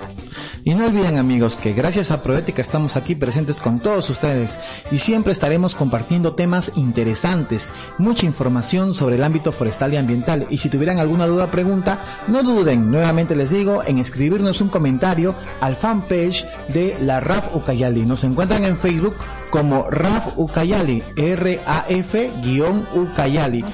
Y 0.64 0.74
no 0.74 0.86
olviden 0.86 1.18
amigos 1.18 1.56
que 1.56 1.72
gracias 1.72 2.12
a 2.12 2.22
Proética 2.22 2.62
estamos 2.62 2.96
aquí 2.96 3.16
presentes 3.16 3.60
con 3.60 3.80
todos 3.80 4.08
ustedes 4.10 4.60
y 4.92 5.00
siempre 5.00 5.32
estaremos 5.32 5.74
compartiendo 5.74 6.34
temas 6.34 6.70
interesantes, 6.76 7.72
mucha 7.98 8.26
información 8.26 8.94
sobre 8.94 9.16
el 9.16 9.24
ámbito 9.24 9.50
forestal 9.50 9.92
y 9.92 9.96
ambiental. 9.96 10.46
Y 10.50 10.58
si 10.58 10.68
tuvieran 10.68 11.00
alguna 11.00 11.26
duda 11.26 11.46
o 11.46 11.50
pregunta, 11.50 12.24
no 12.28 12.44
duden, 12.44 12.92
nuevamente 12.92 13.34
les 13.34 13.50
digo, 13.50 13.82
en 13.84 13.98
escribirnos 13.98 14.60
un 14.60 14.68
comentario 14.68 15.34
al 15.60 15.74
fanpage 15.74 16.46
de 16.68 16.96
la 17.00 17.18
RAF 17.18 17.56
Ucayali. 17.56 18.06
Nos 18.06 18.22
encuentran 18.22 18.62
en 18.64 18.78
Facebook 18.78 19.16
como 19.52 19.88
RAF 19.90 20.36
Ucayali, 20.38 21.04
R-A-F-Ucayali. 21.14 21.64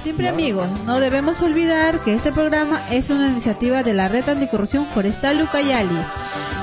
Siempre 0.03 0.29
amigos, 0.29 0.69
no 0.85 0.99
debemos 0.99 1.41
olvidar 1.41 2.01
que 2.01 2.15
este 2.15 2.33
programa 2.33 2.91
es 2.91 3.11
una 3.11 3.29
iniciativa 3.29 3.85
de 3.85 3.95
la 3.95 4.09
Red 4.09 4.29
Anticorrupción 4.29 4.91
Forestal 4.91 5.41
Ucayali 5.41 6.05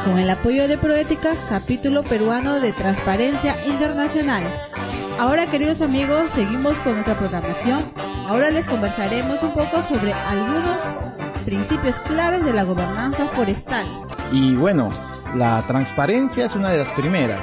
con 0.04 0.20
el 0.20 0.30
apoyo 0.30 0.68
de 0.68 0.78
Proética, 0.78 1.34
capítulo 1.48 2.04
peruano 2.04 2.60
de 2.60 2.74
Transparencia 2.74 3.66
Internacional. 3.66 4.44
Ahora, 5.18 5.46
queridos 5.46 5.80
amigos, 5.82 6.30
seguimos 6.36 6.76
con 6.80 6.92
nuestra 6.96 7.14
programación. 7.16 7.86
Ahora 8.28 8.50
les 8.50 8.68
conversaremos 8.68 9.42
un 9.42 9.54
poco 9.54 9.82
sobre 9.84 10.12
algunos 10.12 10.78
principios 11.46 11.96
claves 12.00 12.44
de 12.44 12.52
la 12.52 12.64
gobernanza 12.64 13.28
forestal. 13.30 13.88
Y 14.34 14.56
bueno, 14.56 14.90
la 15.36 15.64
transparencia 15.68 16.48
es 16.48 16.56
una 16.56 16.68
de 16.70 16.80
las 16.80 16.92
primeras. 16.92 17.40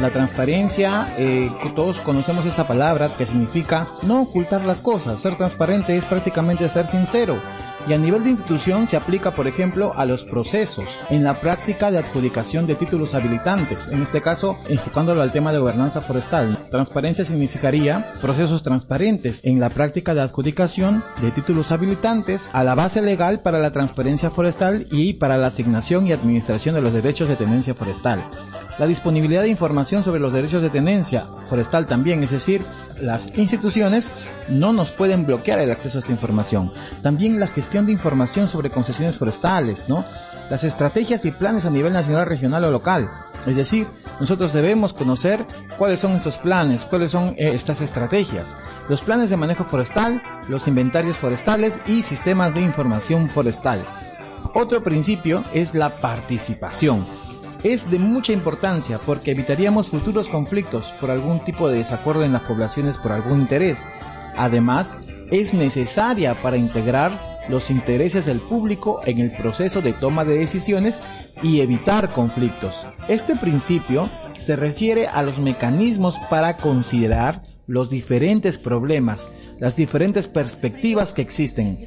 La 0.00 0.10
transparencia, 0.10 1.14
eh, 1.16 1.50
todos 1.76 2.00
conocemos 2.00 2.44
esa 2.46 2.66
palabra 2.66 3.10
que 3.16 3.26
significa 3.26 3.86
no 4.02 4.22
ocultar 4.22 4.64
las 4.64 4.80
cosas. 4.80 5.20
Ser 5.20 5.36
transparente 5.36 5.96
es 5.96 6.04
prácticamente 6.04 6.68
ser 6.68 6.86
sincero 6.86 7.40
y 7.86 7.92
a 7.92 7.98
nivel 7.98 8.24
de 8.24 8.30
institución 8.30 8.86
se 8.86 8.96
aplica, 8.96 9.32
por 9.32 9.46
ejemplo, 9.46 9.92
a 9.96 10.04
los 10.04 10.24
procesos 10.24 10.88
en 11.10 11.24
la 11.24 11.40
práctica 11.40 11.90
de 11.90 11.98
adjudicación 11.98 12.66
de 12.66 12.74
títulos 12.74 13.14
habilitantes, 13.14 13.88
en 13.88 14.02
este 14.02 14.20
caso 14.20 14.56
enfocándolo 14.68 15.22
al 15.22 15.32
tema 15.32 15.52
de 15.52 15.58
gobernanza 15.58 16.00
forestal. 16.00 16.66
Transparencia 16.70 17.24
significaría 17.24 18.12
procesos 18.20 18.62
transparentes 18.62 19.44
en 19.44 19.60
la 19.60 19.70
práctica 19.70 20.14
de 20.14 20.22
adjudicación 20.22 21.02
de 21.20 21.30
títulos 21.30 21.72
habilitantes 21.72 22.48
a 22.52 22.64
la 22.64 22.74
base 22.74 23.02
legal 23.02 23.40
para 23.40 23.58
la 23.58 23.72
transparencia 23.72 24.30
forestal 24.30 24.86
y 24.90 25.14
para 25.14 25.36
la 25.36 25.48
asignación 25.48 26.06
y 26.06 26.12
administración 26.12 26.74
de 26.74 26.82
los 26.82 26.92
derechos 26.92 27.28
de 27.28 27.36
tenencia 27.36 27.74
forestal. 27.74 28.28
La 28.78 28.86
disponibilidad 28.86 29.42
de 29.42 29.48
información 29.48 30.02
sobre 30.02 30.20
los 30.20 30.32
derechos 30.32 30.62
de 30.62 30.70
tenencia 30.70 31.26
forestal 31.48 31.86
también, 31.86 32.24
es 32.24 32.30
decir, 32.30 32.62
las 33.00 33.28
instituciones 33.36 34.10
no 34.48 34.72
nos 34.72 34.90
pueden 34.90 35.26
bloquear 35.26 35.60
el 35.60 35.70
acceso 35.70 35.98
a 35.98 36.00
esta 36.00 36.12
información. 36.12 36.72
También 37.02 37.38
la 37.38 37.46
gestión 37.74 37.86
de 37.86 37.92
información 37.92 38.46
sobre 38.46 38.70
concesiones 38.70 39.18
forestales, 39.18 39.88
¿no? 39.88 40.04
Las 40.48 40.62
estrategias 40.62 41.24
y 41.24 41.32
planes 41.32 41.64
a 41.64 41.70
nivel 41.70 41.92
nacional, 41.92 42.24
regional 42.24 42.62
o 42.62 42.70
local. 42.70 43.10
Es 43.48 43.56
decir, 43.56 43.88
nosotros 44.20 44.52
debemos 44.52 44.92
conocer 44.92 45.44
cuáles 45.76 45.98
son 45.98 46.12
estos 46.12 46.36
planes, 46.36 46.84
cuáles 46.84 47.10
son 47.10 47.30
eh, 47.30 47.50
estas 47.52 47.80
estrategias, 47.80 48.56
los 48.88 49.02
planes 49.02 49.28
de 49.28 49.36
manejo 49.36 49.64
forestal, 49.64 50.22
los 50.48 50.68
inventarios 50.68 51.18
forestales 51.18 51.76
y 51.88 52.02
sistemas 52.02 52.54
de 52.54 52.60
información 52.60 53.28
forestal. 53.28 53.84
Otro 54.54 54.80
principio 54.84 55.42
es 55.52 55.74
la 55.74 55.98
participación 55.98 57.04
es 57.64 57.90
de 57.90 57.98
mucha 57.98 58.34
importancia 58.34 59.00
porque 59.04 59.30
evitaríamos 59.30 59.88
futuros 59.88 60.28
conflictos 60.28 60.94
por 61.00 61.10
algún 61.10 61.42
tipo 61.44 61.66
de 61.66 61.78
desacuerdo 61.78 62.22
en 62.22 62.34
las 62.34 62.42
poblaciones 62.42 62.98
por 62.98 63.10
algún 63.10 63.40
interés. 63.40 63.82
Además, 64.36 64.94
es 65.30 65.54
necesaria 65.54 66.42
para 66.42 66.58
integrar 66.58 67.33
los 67.48 67.70
intereses 67.70 68.26
del 68.26 68.40
público 68.40 69.00
en 69.04 69.18
el 69.18 69.30
proceso 69.30 69.82
de 69.82 69.92
toma 69.92 70.24
de 70.24 70.38
decisiones 70.38 71.00
y 71.42 71.60
evitar 71.60 72.12
conflictos. 72.12 72.86
Este 73.08 73.36
principio 73.36 74.08
se 74.36 74.56
refiere 74.56 75.06
a 75.06 75.22
los 75.22 75.38
mecanismos 75.38 76.18
para 76.30 76.56
considerar 76.56 77.42
los 77.66 77.88
diferentes 77.88 78.58
problemas, 78.58 79.28
las 79.58 79.76
diferentes 79.76 80.26
perspectivas 80.26 81.12
que 81.12 81.22
existen. 81.22 81.78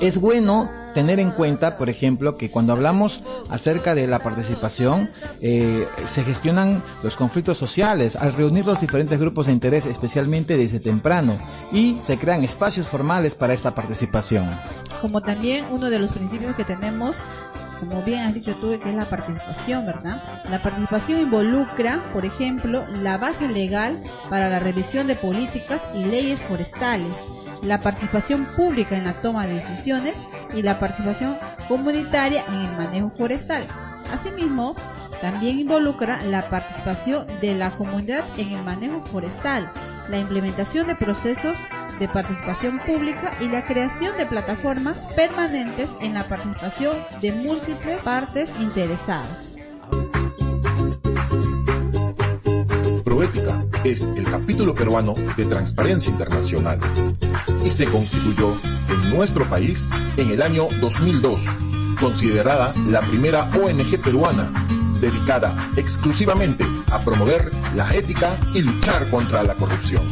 Es 0.00 0.20
bueno 0.20 0.68
tener 0.94 1.18
en 1.18 1.32
cuenta, 1.32 1.76
por 1.76 1.90
ejemplo, 1.90 2.36
que 2.36 2.50
cuando 2.50 2.72
hablamos 2.72 3.22
acerca 3.48 3.94
de 3.94 4.06
la 4.06 4.20
participación, 4.20 5.08
eh, 5.40 5.86
se 6.06 6.22
gestionan 6.22 6.82
los 7.02 7.16
conflictos 7.16 7.58
sociales 7.58 8.16
al 8.16 8.32
reunir 8.34 8.66
los 8.66 8.80
diferentes 8.80 9.18
grupos 9.18 9.46
de 9.46 9.52
interés, 9.52 9.86
especialmente 9.86 10.56
desde 10.56 10.78
temprano, 10.78 11.38
y 11.74 11.98
se 12.06 12.16
crean 12.16 12.44
espacios 12.44 12.88
formales 12.88 13.34
para 13.34 13.52
esta 13.52 13.74
participación. 13.74 14.48
Como 15.02 15.20
también 15.20 15.66
uno 15.70 15.90
de 15.90 15.98
los 15.98 16.12
principios 16.12 16.54
que 16.56 16.64
tenemos 16.64 17.16
como 17.80 18.02
bien 18.02 18.20
has 18.20 18.32
dicho 18.32 18.54
tú, 18.56 18.78
que 18.80 18.88
es 18.88 18.94
la 18.94 19.08
participación, 19.10 19.84
¿verdad? 19.84 20.22
La 20.48 20.62
participación 20.62 21.20
involucra, 21.20 22.00
por 22.12 22.24
ejemplo, 22.24 22.84
la 23.02 23.18
base 23.18 23.48
legal 23.48 24.02
para 24.30 24.48
la 24.48 24.58
revisión 24.58 25.06
de 25.06 25.16
políticas 25.16 25.82
y 25.92 26.04
leyes 26.04 26.40
forestales, 26.42 27.14
la 27.62 27.80
participación 27.80 28.46
pública 28.56 28.96
en 28.96 29.04
la 29.04 29.12
toma 29.12 29.46
de 29.46 29.54
decisiones 29.54 30.14
y 30.54 30.62
la 30.62 30.78
participación 30.78 31.36
comunitaria 31.68 32.44
en 32.48 32.54
el 32.54 32.76
manejo 32.76 33.10
forestal. 33.10 33.66
Asimismo, 34.12 34.76
también 35.20 35.58
involucra 35.58 36.22
la 36.22 36.48
participación 36.48 37.26
de 37.40 37.54
la 37.54 37.70
comunidad 37.72 38.24
en 38.38 38.52
el 38.52 38.62
manejo 38.62 39.02
forestal, 39.06 39.70
la 40.08 40.18
implementación 40.18 40.86
de 40.86 40.94
procesos 40.94 41.58
de 41.98 42.08
participación 42.08 42.78
pública 42.80 43.32
y 43.40 43.48
la 43.48 43.64
creación 43.64 44.16
de 44.16 44.26
plataformas 44.26 44.98
permanentes 45.14 45.90
en 46.00 46.14
la 46.14 46.24
participación 46.24 46.96
de 47.20 47.32
múltiples 47.32 48.02
partes 48.02 48.52
interesadas. 48.60 49.50
Proética 53.04 53.62
es 53.84 54.02
el 54.02 54.24
capítulo 54.24 54.74
peruano 54.74 55.14
de 55.36 55.44
Transparencia 55.46 56.10
Internacional 56.10 56.78
y 57.64 57.70
se 57.70 57.86
constituyó 57.86 58.56
en 58.90 59.14
nuestro 59.14 59.44
país 59.44 59.88
en 60.16 60.30
el 60.30 60.42
año 60.42 60.68
2002, 60.80 61.46
considerada 62.00 62.74
la 62.88 63.00
primera 63.00 63.48
ONG 63.50 64.00
peruana 64.02 64.50
dedicada 65.04 65.54
exclusivamente 65.76 66.64
a 66.90 66.98
promover 66.98 67.50
la 67.74 67.94
ética 67.94 68.38
y 68.54 68.62
luchar 68.62 69.10
contra 69.10 69.42
la 69.42 69.54
corrupción. 69.54 70.02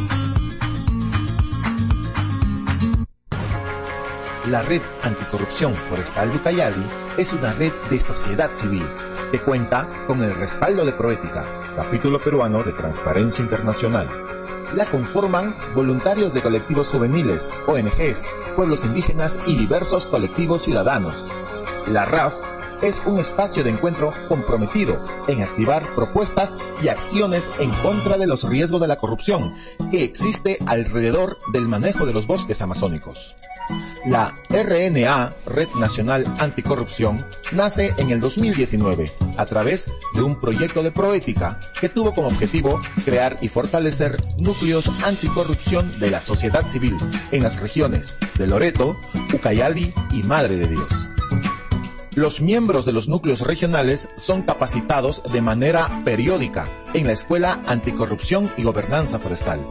La 4.48 4.60
Red 4.60 4.82
Anticorrupción 5.02 5.74
Forestal 5.74 6.30
de 6.30 6.36
Ucayali 6.36 6.84
es 7.16 7.32
una 7.32 7.54
red 7.54 7.72
de 7.90 8.00
sociedad 8.00 8.50
civil 8.52 8.84
que 9.30 9.38
cuenta 9.38 9.88
con 10.06 10.22
el 10.22 10.34
respaldo 10.34 10.84
de 10.84 10.92
Proética, 10.92 11.46
capítulo 11.74 12.18
peruano 12.18 12.62
de 12.62 12.72
Transparencia 12.72 13.42
Internacional. 13.42 14.06
La 14.76 14.84
conforman 14.86 15.54
voluntarios 15.74 16.34
de 16.34 16.42
colectivos 16.42 16.88
juveniles, 16.88 17.50
ONGs, 17.66 18.26
pueblos 18.56 18.84
indígenas 18.84 19.38
y 19.46 19.56
diversos 19.56 20.06
colectivos 20.06 20.62
ciudadanos. 20.62 21.30
La 21.86 22.04
RAF 22.04 22.34
es 22.82 23.00
un 23.06 23.18
espacio 23.18 23.62
de 23.62 23.70
encuentro 23.70 24.12
comprometido 24.28 24.98
en 25.28 25.42
activar 25.42 25.82
propuestas 25.94 26.50
y 26.82 26.88
acciones 26.88 27.50
en 27.58 27.70
contra 27.82 28.18
de 28.18 28.26
los 28.26 28.48
riesgos 28.48 28.80
de 28.80 28.88
la 28.88 28.96
corrupción 28.96 29.54
que 29.90 30.04
existe 30.04 30.58
alrededor 30.66 31.38
del 31.52 31.68
manejo 31.68 32.06
de 32.06 32.12
los 32.12 32.26
bosques 32.26 32.60
amazónicos. 32.60 33.36
La 34.04 34.34
RNA, 34.50 35.34
Red 35.46 35.68
Nacional 35.76 36.26
Anticorrupción, 36.40 37.24
nace 37.52 37.94
en 37.98 38.10
el 38.10 38.20
2019 38.20 39.12
a 39.36 39.46
través 39.46 39.90
de 40.14 40.22
un 40.22 40.40
proyecto 40.40 40.82
de 40.82 40.90
proética 40.90 41.60
que 41.80 41.88
tuvo 41.88 42.12
como 42.12 42.26
objetivo 42.26 42.80
crear 43.04 43.38
y 43.40 43.48
fortalecer 43.48 44.16
núcleos 44.40 44.90
anticorrupción 45.04 45.98
de 46.00 46.10
la 46.10 46.20
sociedad 46.20 46.66
civil 46.66 46.96
en 47.30 47.44
las 47.44 47.60
regiones 47.60 48.16
de 48.36 48.48
Loreto, 48.48 48.96
Ucayali 49.32 49.94
y 50.12 50.24
Madre 50.24 50.56
de 50.56 50.66
Dios. 50.66 50.88
Los 52.14 52.42
miembros 52.42 52.84
de 52.84 52.92
los 52.92 53.08
núcleos 53.08 53.40
regionales 53.40 54.10
son 54.16 54.42
capacitados 54.42 55.22
de 55.32 55.40
manera 55.40 56.02
periódica 56.04 56.68
en 56.92 57.06
la 57.06 57.14
Escuela 57.14 57.62
Anticorrupción 57.66 58.52
y 58.58 58.64
Gobernanza 58.64 59.18
Forestal 59.18 59.64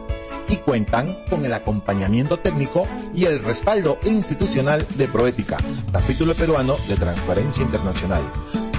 y 0.50 0.57
cuentan 0.57 1.19
con 1.29 1.45
el 1.45 1.53
acompañamiento 1.53 2.39
técnico 2.39 2.88
y 3.13 3.25
el 3.25 3.43
respaldo 3.43 4.00
institucional 4.05 4.86
de 4.95 5.07
Proética, 5.07 5.57
capítulo 5.91 6.33
peruano 6.33 6.77
de 6.88 6.95
Transparencia 6.95 7.63
Internacional, 7.63 8.24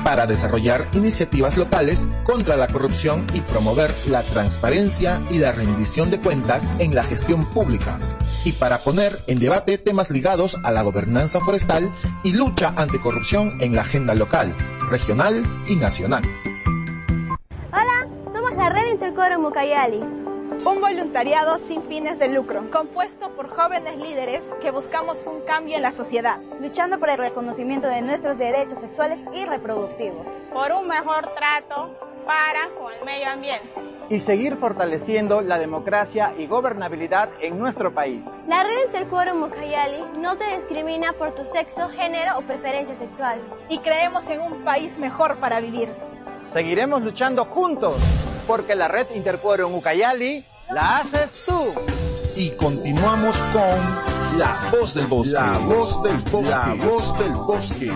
para 0.04 0.26
desarrollar 0.26 0.86
iniciativas 0.92 1.56
locales 1.56 2.06
contra 2.24 2.56
la 2.56 2.66
corrupción 2.66 3.26
y 3.34 3.40
promover 3.40 3.94
la 4.08 4.22
transparencia 4.22 5.22
y 5.30 5.38
la 5.38 5.52
rendición 5.52 6.10
de 6.10 6.20
cuentas 6.20 6.70
en 6.78 6.94
la 6.94 7.02
gestión 7.02 7.44
pública, 7.46 7.98
y 8.44 8.52
para 8.52 8.78
poner 8.78 9.18
en 9.26 9.38
debate 9.38 9.78
temas 9.78 10.10
ligados 10.10 10.56
a 10.64 10.72
la 10.72 10.82
gobernanza 10.82 11.40
forestal 11.40 11.92
y 12.22 12.32
lucha 12.32 12.74
anticorrupción 12.76 13.60
en 13.60 13.74
la 13.74 13.82
agenda 13.82 14.14
local, 14.14 14.54
regional 14.90 15.44
y 15.66 15.76
nacional. 15.76 16.22
Hola, 17.72 18.08
somos 18.32 18.54
la 18.56 18.70
Red 18.70 18.92
Intercoro 18.92 19.40
Mucayali 19.40 20.21
un 20.52 20.80
voluntariado 20.80 21.58
sin 21.66 21.82
fines 21.84 22.18
de 22.18 22.28
lucro, 22.28 22.70
compuesto 22.70 23.30
por 23.30 23.48
jóvenes 23.48 23.96
líderes 23.96 24.42
que 24.60 24.70
buscamos 24.70 25.26
un 25.26 25.40
cambio 25.42 25.76
en 25.76 25.82
la 25.82 25.92
sociedad, 25.92 26.38
luchando 26.60 26.98
por 26.98 27.08
el 27.08 27.18
reconocimiento 27.18 27.88
de 27.88 28.02
nuestros 28.02 28.38
derechos 28.38 28.78
sexuales 28.80 29.18
y 29.34 29.44
reproductivos, 29.44 30.26
por 30.52 30.72
un 30.72 30.88
mejor 30.88 31.32
trato 31.34 31.96
para 32.26 32.68
con 32.78 32.92
el 32.92 33.04
medio 33.04 33.30
ambiente 33.30 33.68
y 34.08 34.20
seguir 34.20 34.56
fortaleciendo 34.56 35.40
la 35.40 35.58
democracia 35.58 36.34
y 36.36 36.46
gobernabilidad 36.46 37.30
en 37.40 37.58
nuestro 37.58 37.94
país. 37.94 38.24
La 38.46 38.62
red 38.62 38.86
Interquorum 38.86 39.38
Mucayali 39.38 40.04
no 40.20 40.36
te 40.36 40.56
discrimina 40.56 41.14
por 41.14 41.34
tu 41.34 41.44
sexo, 41.46 41.88
género 41.88 42.38
o 42.38 42.42
preferencia 42.42 42.94
sexual. 42.96 43.40
Y 43.70 43.78
creemos 43.78 44.28
en 44.28 44.40
un 44.40 44.64
país 44.64 44.98
mejor 44.98 45.38
para 45.38 45.60
vivir. 45.60 45.88
Seguiremos 46.42 47.02
luchando 47.02 47.46
juntos 47.46 48.21
porque 48.46 48.74
la 48.74 48.88
red 48.88 49.06
Interquorum 49.14 49.74
Ucayali 49.74 50.44
la 50.70 50.98
haces 50.98 51.44
tú. 51.46 51.74
Y 52.36 52.50
continuamos 52.50 53.36
con 53.52 54.38
La 54.38 54.68
Voz 54.70 54.94
del 54.94 55.06
Bosque. 55.06 55.32
La 55.32 55.58
Voz 55.58 56.02
del 56.02 56.16
Bosque. 56.30 56.50
La 56.50 56.74
Voz 56.74 57.18
del 57.18 57.32
Bosque. 57.32 57.92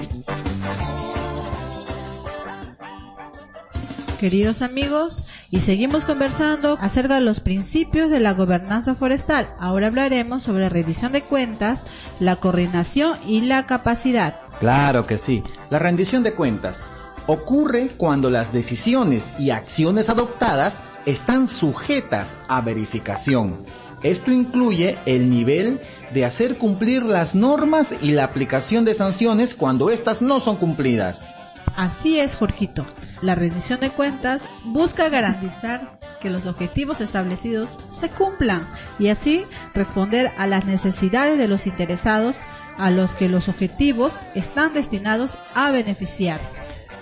Queridos 4.18 4.62
amigos, 4.62 5.29
y 5.51 5.61
seguimos 5.61 6.05
conversando 6.05 6.79
acerca 6.81 7.16
de 7.16 7.21
los 7.21 7.40
principios 7.40 8.11
de 8.11 8.21
la 8.21 8.33
gobernanza 8.33 8.94
forestal. 8.94 9.49
Ahora 9.59 9.88
hablaremos 9.88 10.42
sobre 10.42 10.68
rendición 10.68 11.12
de 11.12 11.23
cuentas, 11.23 11.83
la 12.18 12.37
coordinación 12.37 13.18
y 13.27 13.42
la 13.42 13.66
capacidad. 13.66 14.40
Claro 14.59 15.07
que 15.07 15.18
sí. 15.18 15.42
La 15.71 15.79
rendición 15.79 16.23
de 16.23 16.35
cuentas 16.35 16.90
ocurre 17.27 17.91
cuando 17.97 18.31
las 18.31 18.53
decisiones 18.53 19.33
y 19.39 19.51
acciones 19.51 20.09
adoptadas 20.09 20.83
están 21.05 21.49
sujetas 21.49 22.39
a 22.49 22.61
verificación. 22.61 23.65
Esto 24.03 24.31
incluye 24.31 24.97
el 25.07 25.31
nivel 25.31 25.81
de 26.12 26.25
hacer 26.25 26.59
cumplir 26.59 27.03
las 27.03 27.35
normas 27.35 27.95
y 28.03 28.12
la 28.12 28.25
aplicación 28.25 28.85
de 28.85 28.95
sanciones 28.95 29.55
cuando 29.55 29.91
éstas 29.91 30.23
no 30.23 30.41
son 30.41 30.57
cumplidas. 30.57 31.35
Así 31.77 32.19
es, 32.19 32.37
Jorgito. 32.37 32.87
La 33.23 33.35
rendición 33.35 33.81
de 33.81 33.91
cuentas 33.91 34.43
busca 34.65 35.09
garantizar 35.09 35.99
que 36.21 36.31
los 36.31 36.47
objetivos 36.47 37.01
establecidos 37.01 37.79
se 37.93 38.09
cumplan 38.09 38.67
y 38.99 39.09
así 39.09 39.45
responder 39.75 40.33
a 40.39 40.47
las 40.47 40.65
necesidades 40.65 41.39
de 41.39 41.49
los 41.49 41.67
interesados 41.67 42.37
a 42.79 42.91
los 42.91 43.11
que 43.12 43.29
los 43.29 43.49
objetivos 43.49 44.12
están 44.35 44.75
destinados 44.75 45.39
a 45.55 45.71
beneficiar. 45.71 46.41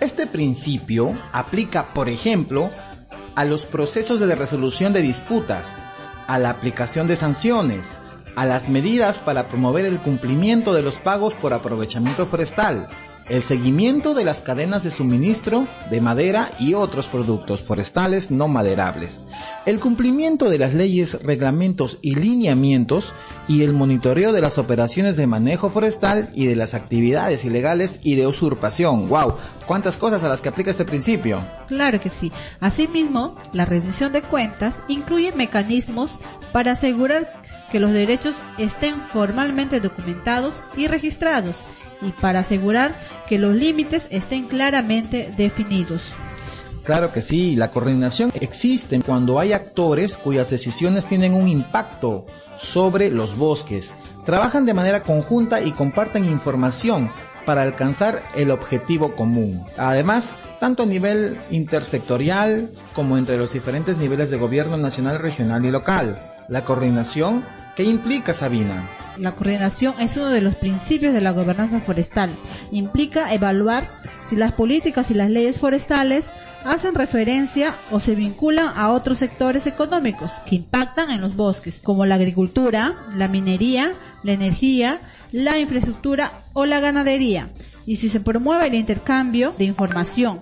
Este 0.04 0.26
principio 0.26 1.14
aplica, 1.32 1.94
por 1.94 2.10
ejemplo, 2.10 2.70
a 3.34 3.46
los 3.46 3.62
procesos 3.62 4.20
de 4.20 4.34
resolución 4.34 4.92
de 4.92 5.00
disputas, 5.00 5.78
a 6.26 6.38
la 6.38 6.50
aplicación 6.50 7.06
de 7.08 7.16
sanciones, 7.16 7.98
a 8.36 8.44
las 8.44 8.68
medidas 8.68 9.18
para 9.18 9.48
promover 9.48 9.86
el 9.86 10.02
cumplimiento 10.02 10.74
de 10.74 10.82
los 10.82 10.98
pagos 10.98 11.32
por 11.32 11.54
aprovechamiento 11.54 12.26
forestal, 12.26 12.86
el 13.28 13.42
seguimiento 13.42 14.12
de 14.14 14.24
las 14.24 14.40
cadenas 14.40 14.84
de 14.84 14.90
suministro 14.90 15.66
de 15.90 16.00
madera 16.00 16.50
y 16.58 16.74
otros 16.74 17.06
productos 17.06 17.62
forestales 17.62 18.30
no 18.30 18.48
maderables, 18.48 19.24
el 19.64 19.80
cumplimiento 19.80 20.50
de 20.50 20.58
las 20.58 20.74
leyes, 20.74 21.22
reglamentos 21.22 21.98
y 22.02 22.14
lineamientos 22.16 23.14
y 23.48 23.62
el 23.62 23.72
monitoreo 23.72 24.32
de 24.32 24.40
las 24.40 24.58
operaciones 24.58 25.16
de 25.16 25.26
manejo 25.26 25.70
forestal 25.70 26.30
y 26.34 26.46
de 26.46 26.56
las 26.56 26.74
actividades 26.74 27.44
ilegales 27.44 27.98
y 28.02 28.14
de 28.14 28.26
usurpación. 28.26 29.08
¡Wow! 29.08 29.36
¿Cuántas 29.66 29.96
cosas 29.96 30.22
a 30.24 30.28
las 30.28 30.40
que 30.40 30.50
aplica 30.50 30.70
este 30.70 30.84
principio? 30.84 31.42
Claro 31.66 32.00
que 32.00 32.10
sí. 32.10 32.30
Asimismo, 32.60 33.36
la 33.52 33.64
rendición 33.64 34.12
de 34.12 34.22
cuentas 34.22 34.78
incluye 34.88 35.32
mecanismos 35.32 36.18
para 36.52 36.72
asegurar 36.72 37.42
que 37.72 37.80
los 37.80 37.92
derechos 37.92 38.36
estén 38.58 39.02
formalmente 39.08 39.80
documentados 39.80 40.54
y 40.76 40.86
registrados 40.86 41.56
y 42.04 42.12
para 42.12 42.40
asegurar 42.40 43.00
que 43.28 43.38
los 43.38 43.54
límites 43.54 44.06
estén 44.10 44.46
claramente 44.46 45.30
definidos. 45.36 46.12
Claro 46.84 47.12
que 47.12 47.22
sí, 47.22 47.56
la 47.56 47.70
coordinación 47.70 48.30
existe 48.34 49.00
cuando 49.00 49.38
hay 49.38 49.54
actores 49.54 50.18
cuyas 50.18 50.50
decisiones 50.50 51.06
tienen 51.06 51.32
un 51.32 51.48
impacto 51.48 52.26
sobre 52.58 53.10
los 53.10 53.38
bosques. 53.38 53.94
Trabajan 54.26 54.66
de 54.66 54.74
manera 54.74 55.02
conjunta 55.02 55.62
y 55.62 55.72
comparten 55.72 56.26
información 56.26 57.10
para 57.46 57.62
alcanzar 57.62 58.22
el 58.34 58.50
objetivo 58.50 59.14
común. 59.14 59.64
Además, 59.78 60.34
tanto 60.60 60.82
a 60.82 60.86
nivel 60.86 61.38
intersectorial 61.50 62.68
como 62.94 63.16
entre 63.16 63.38
los 63.38 63.52
diferentes 63.52 63.96
niveles 63.96 64.30
de 64.30 64.36
gobierno 64.36 64.76
nacional, 64.76 65.18
regional 65.18 65.64
y 65.64 65.70
local. 65.70 66.34
La 66.48 66.64
coordinación, 66.64 67.44
¿qué 67.76 67.84
implica 67.84 68.34
Sabina? 68.34 69.03
La 69.18 69.34
coordinación 69.34 69.94
es 70.00 70.16
uno 70.16 70.30
de 70.30 70.40
los 70.40 70.56
principios 70.56 71.14
de 71.14 71.20
la 71.20 71.30
gobernanza 71.30 71.80
forestal. 71.80 72.36
Implica 72.70 73.32
evaluar 73.32 73.86
si 74.26 74.36
las 74.36 74.52
políticas 74.52 75.10
y 75.10 75.14
las 75.14 75.30
leyes 75.30 75.58
forestales 75.58 76.26
hacen 76.64 76.94
referencia 76.94 77.74
o 77.90 78.00
se 78.00 78.14
vinculan 78.14 78.72
a 78.74 78.90
otros 78.90 79.18
sectores 79.18 79.66
económicos 79.66 80.32
que 80.46 80.56
impactan 80.56 81.10
en 81.10 81.20
los 81.20 81.36
bosques, 81.36 81.80
como 81.82 82.06
la 82.06 82.14
agricultura, 82.16 82.94
la 83.14 83.28
minería, 83.28 83.92
la 84.22 84.32
energía, 84.32 84.98
la 85.30 85.58
infraestructura 85.58 86.32
o 86.52 86.64
la 86.64 86.80
ganadería, 86.80 87.48
y 87.86 87.96
si 87.96 88.08
se 88.08 88.20
promueve 88.20 88.68
el 88.68 88.74
intercambio 88.74 89.52
de 89.58 89.64
información, 89.64 90.40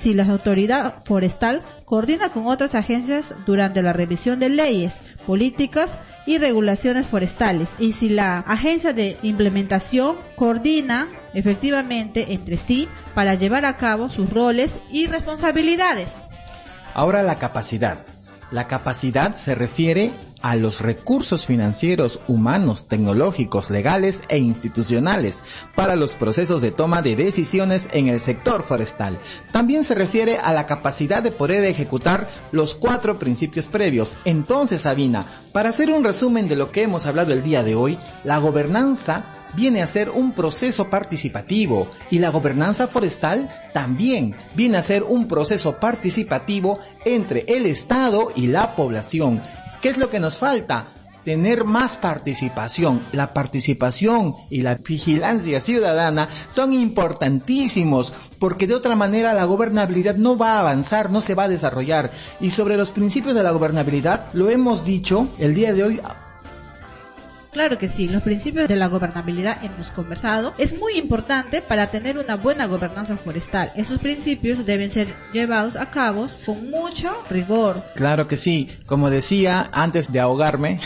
si 0.00 0.14
la 0.14 0.24
autoridad 0.24 1.02
forestal 1.04 1.62
coordina 1.84 2.30
con 2.30 2.46
otras 2.46 2.74
agencias 2.74 3.34
durante 3.46 3.82
la 3.82 3.92
revisión 3.92 4.38
de 4.38 4.48
leyes, 4.48 4.94
políticas 5.26 5.98
y 6.26 6.38
regulaciones 6.38 7.06
forestales 7.06 7.70
y 7.78 7.92
si 7.92 8.08
la 8.08 8.40
agencia 8.40 8.92
de 8.92 9.16
implementación 9.22 10.16
coordina 10.36 11.08
efectivamente 11.34 12.32
entre 12.32 12.56
sí 12.56 12.86
para 13.14 13.34
llevar 13.34 13.64
a 13.64 13.76
cabo 13.76 14.08
sus 14.08 14.30
roles 14.30 14.74
y 14.90 15.06
responsabilidades. 15.06 16.14
Ahora 16.94 17.22
la 17.22 17.38
capacidad. 17.38 18.04
La 18.50 18.66
capacidad 18.66 19.34
se 19.34 19.54
refiere 19.54 20.12
a 20.42 20.56
los 20.56 20.80
recursos 20.80 21.46
financieros, 21.46 22.20
humanos, 22.28 22.88
tecnológicos, 22.88 23.70
legales 23.70 24.22
e 24.28 24.38
institucionales 24.38 25.42
para 25.74 25.96
los 25.96 26.14
procesos 26.14 26.60
de 26.60 26.70
toma 26.70 27.02
de 27.02 27.16
decisiones 27.16 27.88
en 27.92 28.08
el 28.08 28.20
sector 28.20 28.62
forestal. 28.62 29.18
También 29.52 29.84
se 29.84 29.94
refiere 29.94 30.38
a 30.38 30.52
la 30.52 30.66
capacidad 30.66 31.22
de 31.22 31.32
poder 31.32 31.64
ejecutar 31.64 32.28
los 32.52 32.74
cuatro 32.74 33.18
principios 33.18 33.66
previos. 33.66 34.16
Entonces, 34.24 34.82
Sabina, 34.82 35.26
para 35.52 35.70
hacer 35.70 35.90
un 35.90 36.04
resumen 36.04 36.48
de 36.48 36.56
lo 36.56 36.70
que 36.70 36.82
hemos 36.82 37.06
hablado 37.06 37.32
el 37.32 37.42
día 37.42 37.62
de 37.62 37.74
hoy, 37.74 37.98
la 38.24 38.38
gobernanza 38.38 39.24
viene 39.54 39.82
a 39.82 39.86
ser 39.86 40.10
un 40.10 40.32
proceso 40.32 40.90
participativo 40.90 41.88
y 42.10 42.18
la 42.18 42.30
gobernanza 42.30 42.86
forestal 42.86 43.48
también 43.72 44.36
viene 44.54 44.76
a 44.76 44.82
ser 44.82 45.02
un 45.02 45.26
proceso 45.26 45.76
participativo 45.76 46.78
entre 47.04 47.44
el 47.48 47.66
Estado 47.66 48.32
y 48.34 48.48
la 48.48 48.76
población 48.76 49.40
¿Qué 49.80 49.88
es 49.88 49.96
lo 49.96 50.10
que 50.10 50.20
nos 50.20 50.36
falta? 50.36 50.88
tener 51.28 51.64
más 51.64 51.98
participación. 51.98 53.02
La 53.12 53.34
participación 53.34 54.34
y 54.48 54.62
la 54.62 54.76
vigilancia 54.76 55.60
ciudadana 55.60 56.26
son 56.48 56.72
importantísimos 56.72 58.14
porque 58.38 58.66
de 58.66 58.74
otra 58.74 58.96
manera 58.96 59.34
la 59.34 59.44
gobernabilidad 59.44 60.16
no 60.16 60.38
va 60.38 60.54
a 60.54 60.60
avanzar, 60.60 61.10
no 61.10 61.20
se 61.20 61.34
va 61.34 61.42
a 61.42 61.48
desarrollar. 61.48 62.10
Y 62.40 62.50
sobre 62.50 62.78
los 62.78 62.90
principios 62.92 63.34
de 63.34 63.42
la 63.42 63.50
gobernabilidad, 63.50 64.32
lo 64.32 64.48
hemos 64.48 64.86
dicho 64.86 65.28
el 65.38 65.54
día 65.54 65.74
de 65.74 65.82
hoy 65.82 66.00
Claro 67.58 67.76
que 67.76 67.88
sí, 67.88 68.06
los 68.06 68.22
principios 68.22 68.68
de 68.68 68.76
la 68.76 68.86
gobernabilidad 68.86 69.64
hemos 69.64 69.88
conversado. 69.88 70.52
Es 70.58 70.78
muy 70.78 70.92
importante 70.96 71.60
para 71.60 71.88
tener 71.88 72.16
una 72.16 72.36
buena 72.36 72.66
gobernanza 72.66 73.16
forestal. 73.16 73.72
Esos 73.74 73.98
principios 73.98 74.64
deben 74.64 74.90
ser 74.90 75.08
llevados 75.32 75.74
a 75.74 75.90
cabo 75.90 76.28
con 76.46 76.70
mucho 76.70 77.10
rigor. 77.28 77.82
Claro 77.96 78.28
que 78.28 78.36
sí, 78.36 78.68
como 78.86 79.10
decía 79.10 79.70
antes 79.72 80.06
de 80.12 80.20
ahogarme, 80.20 80.80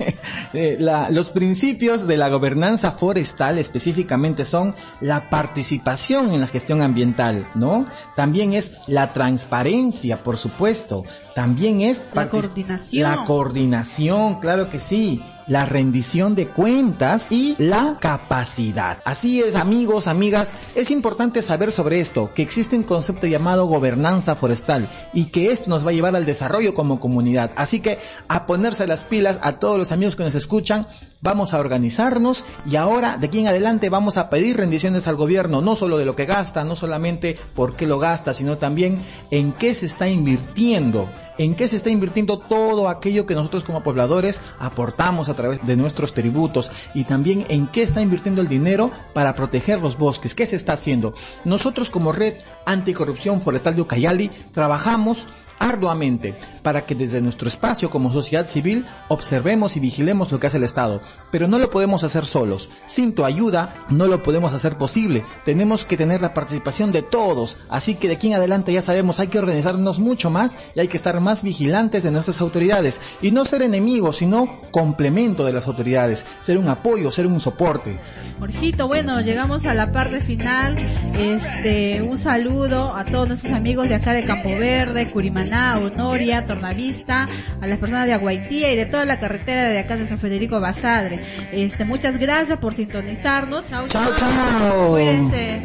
eh, 0.54 0.78
los 1.10 1.28
principios 1.28 2.06
de 2.06 2.16
la 2.16 2.30
gobernanza 2.30 2.92
forestal 2.92 3.58
específicamente 3.58 4.46
son 4.46 4.74
la 5.02 5.28
participación 5.28 6.32
en 6.32 6.40
la 6.40 6.46
gestión 6.46 6.80
ambiental, 6.80 7.46
¿no? 7.54 7.86
También 8.16 8.54
es 8.54 8.72
la 8.86 9.12
transparencia, 9.12 10.22
por 10.22 10.38
supuesto. 10.38 11.04
También 11.34 11.80
es 11.80 12.02
la 12.14 12.28
coordinación. 12.28 13.02
La 13.02 13.24
coordinación, 13.24 14.40
claro 14.40 14.68
que 14.68 14.80
sí 14.80 15.22
la 15.46 15.66
rendición 15.66 16.34
de 16.34 16.48
cuentas 16.48 17.26
y 17.30 17.54
la 17.58 17.98
capacidad. 18.00 18.98
Así 19.04 19.40
es, 19.40 19.54
amigos, 19.54 20.08
amigas, 20.08 20.56
es 20.74 20.90
importante 20.90 21.42
saber 21.42 21.72
sobre 21.72 22.00
esto, 22.00 22.30
que 22.34 22.42
existe 22.42 22.76
un 22.76 22.82
concepto 22.82 23.26
llamado 23.26 23.66
gobernanza 23.66 24.34
forestal 24.34 24.88
y 25.12 25.26
que 25.26 25.52
esto 25.52 25.70
nos 25.70 25.84
va 25.84 25.90
a 25.90 25.94
llevar 25.94 26.16
al 26.16 26.26
desarrollo 26.26 26.74
como 26.74 27.00
comunidad. 27.00 27.50
Así 27.56 27.80
que 27.80 27.98
a 28.28 28.46
ponerse 28.46 28.86
las 28.86 29.04
pilas 29.04 29.38
a 29.42 29.58
todos 29.58 29.78
los 29.78 29.92
amigos 29.92 30.16
que 30.16 30.24
nos 30.24 30.34
escuchan, 30.34 30.86
vamos 31.24 31.54
a 31.54 31.58
organizarnos 31.58 32.44
y 32.70 32.76
ahora 32.76 33.16
de 33.16 33.28
aquí 33.28 33.40
en 33.40 33.48
adelante 33.48 33.88
vamos 33.88 34.18
a 34.18 34.28
pedir 34.28 34.58
rendiciones 34.58 35.08
al 35.08 35.16
gobierno, 35.16 35.62
no 35.62 35.74
solo 35.74 35.96
de 35.96 36.04
lo 36.04 36.14
que 36.14 36.26
gasta, 36.26 36.64
no 36.64 36.76
solamente 36.76 37.38
por 37.54 37.74
qué 37.74 37.86
lo 37.86 37.98
gasta, 37.98 38.34
sino 38.34 38.58
también 38.58 39.00
en 39.30 39.52
qué 39.52 39.74
se 39.74 39.86
está 39.86 40.06
invirtiendo, 40.06 41.08
en 41.38 41.54
qué 41.54 41.66
se 41.66 41.76
está 41.76 41.88
invirtiendo 41.88 42.38
todo 42.38 42.90
aquello 42.90 43.24
que 43.24 43.34
nosotros 43.34 43.64
como 43.64 43.82
pobladores 43.82 44.42
aportamos 44.58 45.30
a 45.30 45.34
través 45.34 45.64
de 45.66 45.76
nuestros 45.76 46.12
tributos 46.12 46.70
y 46.92 47.04
también 47.04 47.46
en 47.48 47.68
qué 47.68 47.82
está 47.82 48.02
invirtiendo 48.02 48.42
el 48.42 48.48
dinero 48.48 48.90
para 49.14 49.34
proteger 49.34 49.80
los 49.80 49.96
bosques, 49.96 50.34
qué 50.34 50.46
se 50.46 50.56
está 50.56 50.74
haciendo. 50.74 51.14
Nosotros 51.46 51.88
como 51.88 52.12
Red 52.12 52.34
Anticorrupción 52.66 53.40
Forestal 53.40 53.76
de 53.76 53.82
Ucayali 53.82 54.30
trabajamos 54.52 55.26
arduamente 55.58 56.34
para 56.62 56.86
que 56.86 56.94
desde 56.94 57.20
nuestro 57.20 57.48
espacio 57.48 57.90
como 57.90 58.12
sociedad 58.12 58.46
civil 58.46 58.84
observemos 59.08 59.76
y 59.76 59.80
vigilemos 59.80 60.32
lo 60.32 60.40
que 60.40 60.46
hace 60.46 60.56
el 60.56 60.64
Estado. 60.64 61.00
Pero 61.30 61.48
no 61.48 61.58
lo 61.58 61.70
podemos 61.70 62.04
hacer 62.04 62.26
solos. 62.26 62.70
Sin 62.86 63.14
tu 63.14 63.24
ayuda 63.24 63.74
no 63.88 64.06
lo 64.06 64.22
podemos 64.22 64.52
hacer 64.52 64.76
posible. 64.76 65.24
Tenemos 65.44 65.84
que 65.84 65.96
tener 65.96 66.22
la 66.22 66.34
participación 66.34 66.92
de 66.92 67.02
todos. 67.02 67.56
Así 67.68 67.94
que 67.94 68.08
de 68.08 68.14
aquí 68.14 68.28
en 68.28 68.34
adelante 68.34 68.72
ya 68.72 68.82
sabemos, 68.82 69.20
hay 69.20 69.28
que 69.28 69.38
organizarnos 69.38 69.98
mucho 69.98 70.30
más 70.30 70.56
y 70.74 70.80
hay 70.80 70.88
que 70.88 70.96
estar 70.96 71.20
más 71.20 71.42
vigilantes 71.42 72.02
de 72.02 72.10
nuestras 72.10 72.40
autoridades. 72.40 73.00
Y 73.20 73.30
no 73.30 73.44
ser 73.44 73.62
enemigos, 73.62 74.16
sino 74.16 74.60
complemento 74.70 75.44
de 75.44 75.52
las 75.52 75.66
autoridades. 75.66 76.24
Ser 76.40 76.58
un 76.58 76.68
apoyo, 76.68 77.10
ser 77.10 77.26
un 77.26 77.40
soporte. 77.40 77.98
Jorgito, 78.38 78.86
bueno, 78.86 79.20
llegamos 79.20 79.64
a 79.66 79.74
la 79.74 79.92
parte 79.92 80.20
final. 80.20 80.76
Este, 81.18 82.02
un 82.02 82.18
saludo 82.18 82.94
a 82.94 83.04
todos 83.04 83.28
nuestros 83.28 83.52
amigos 83.52 83.88
de 83.88 83.94
acá 83.94 84.12
de 84.12 84.24
Campo 84.24 84.50
Verde, 84.50 85.06
Honoria, 85.52 86.46
Tornavista, 86.46 87.26
a 87.60 87.66
las 87.66 87.78
personas 87.78 88.06
de 88.06 88.14
Aguaitía 88.14 88.72
y 88.72 88.76
de 88.76 88.86
toda 88.86 89.04
la 89.04 89.18
carretera 89.18 89.68
de 89.68 89.78
acá 89.78 89.96
de 89.96 90.08
San 90.08 90.18
Federico 90.18 90.60
Basadre. 90.60 91.20
Este, 91.52 91.84
muchas 91.84 92.18
gracias 92.18 92.58
por 92.58 92.74
sintonizarnos. 92.74 93.68
Chao, 93.68 93.86
chao. 93.88 94.90
Cuídense. 94.92 95.60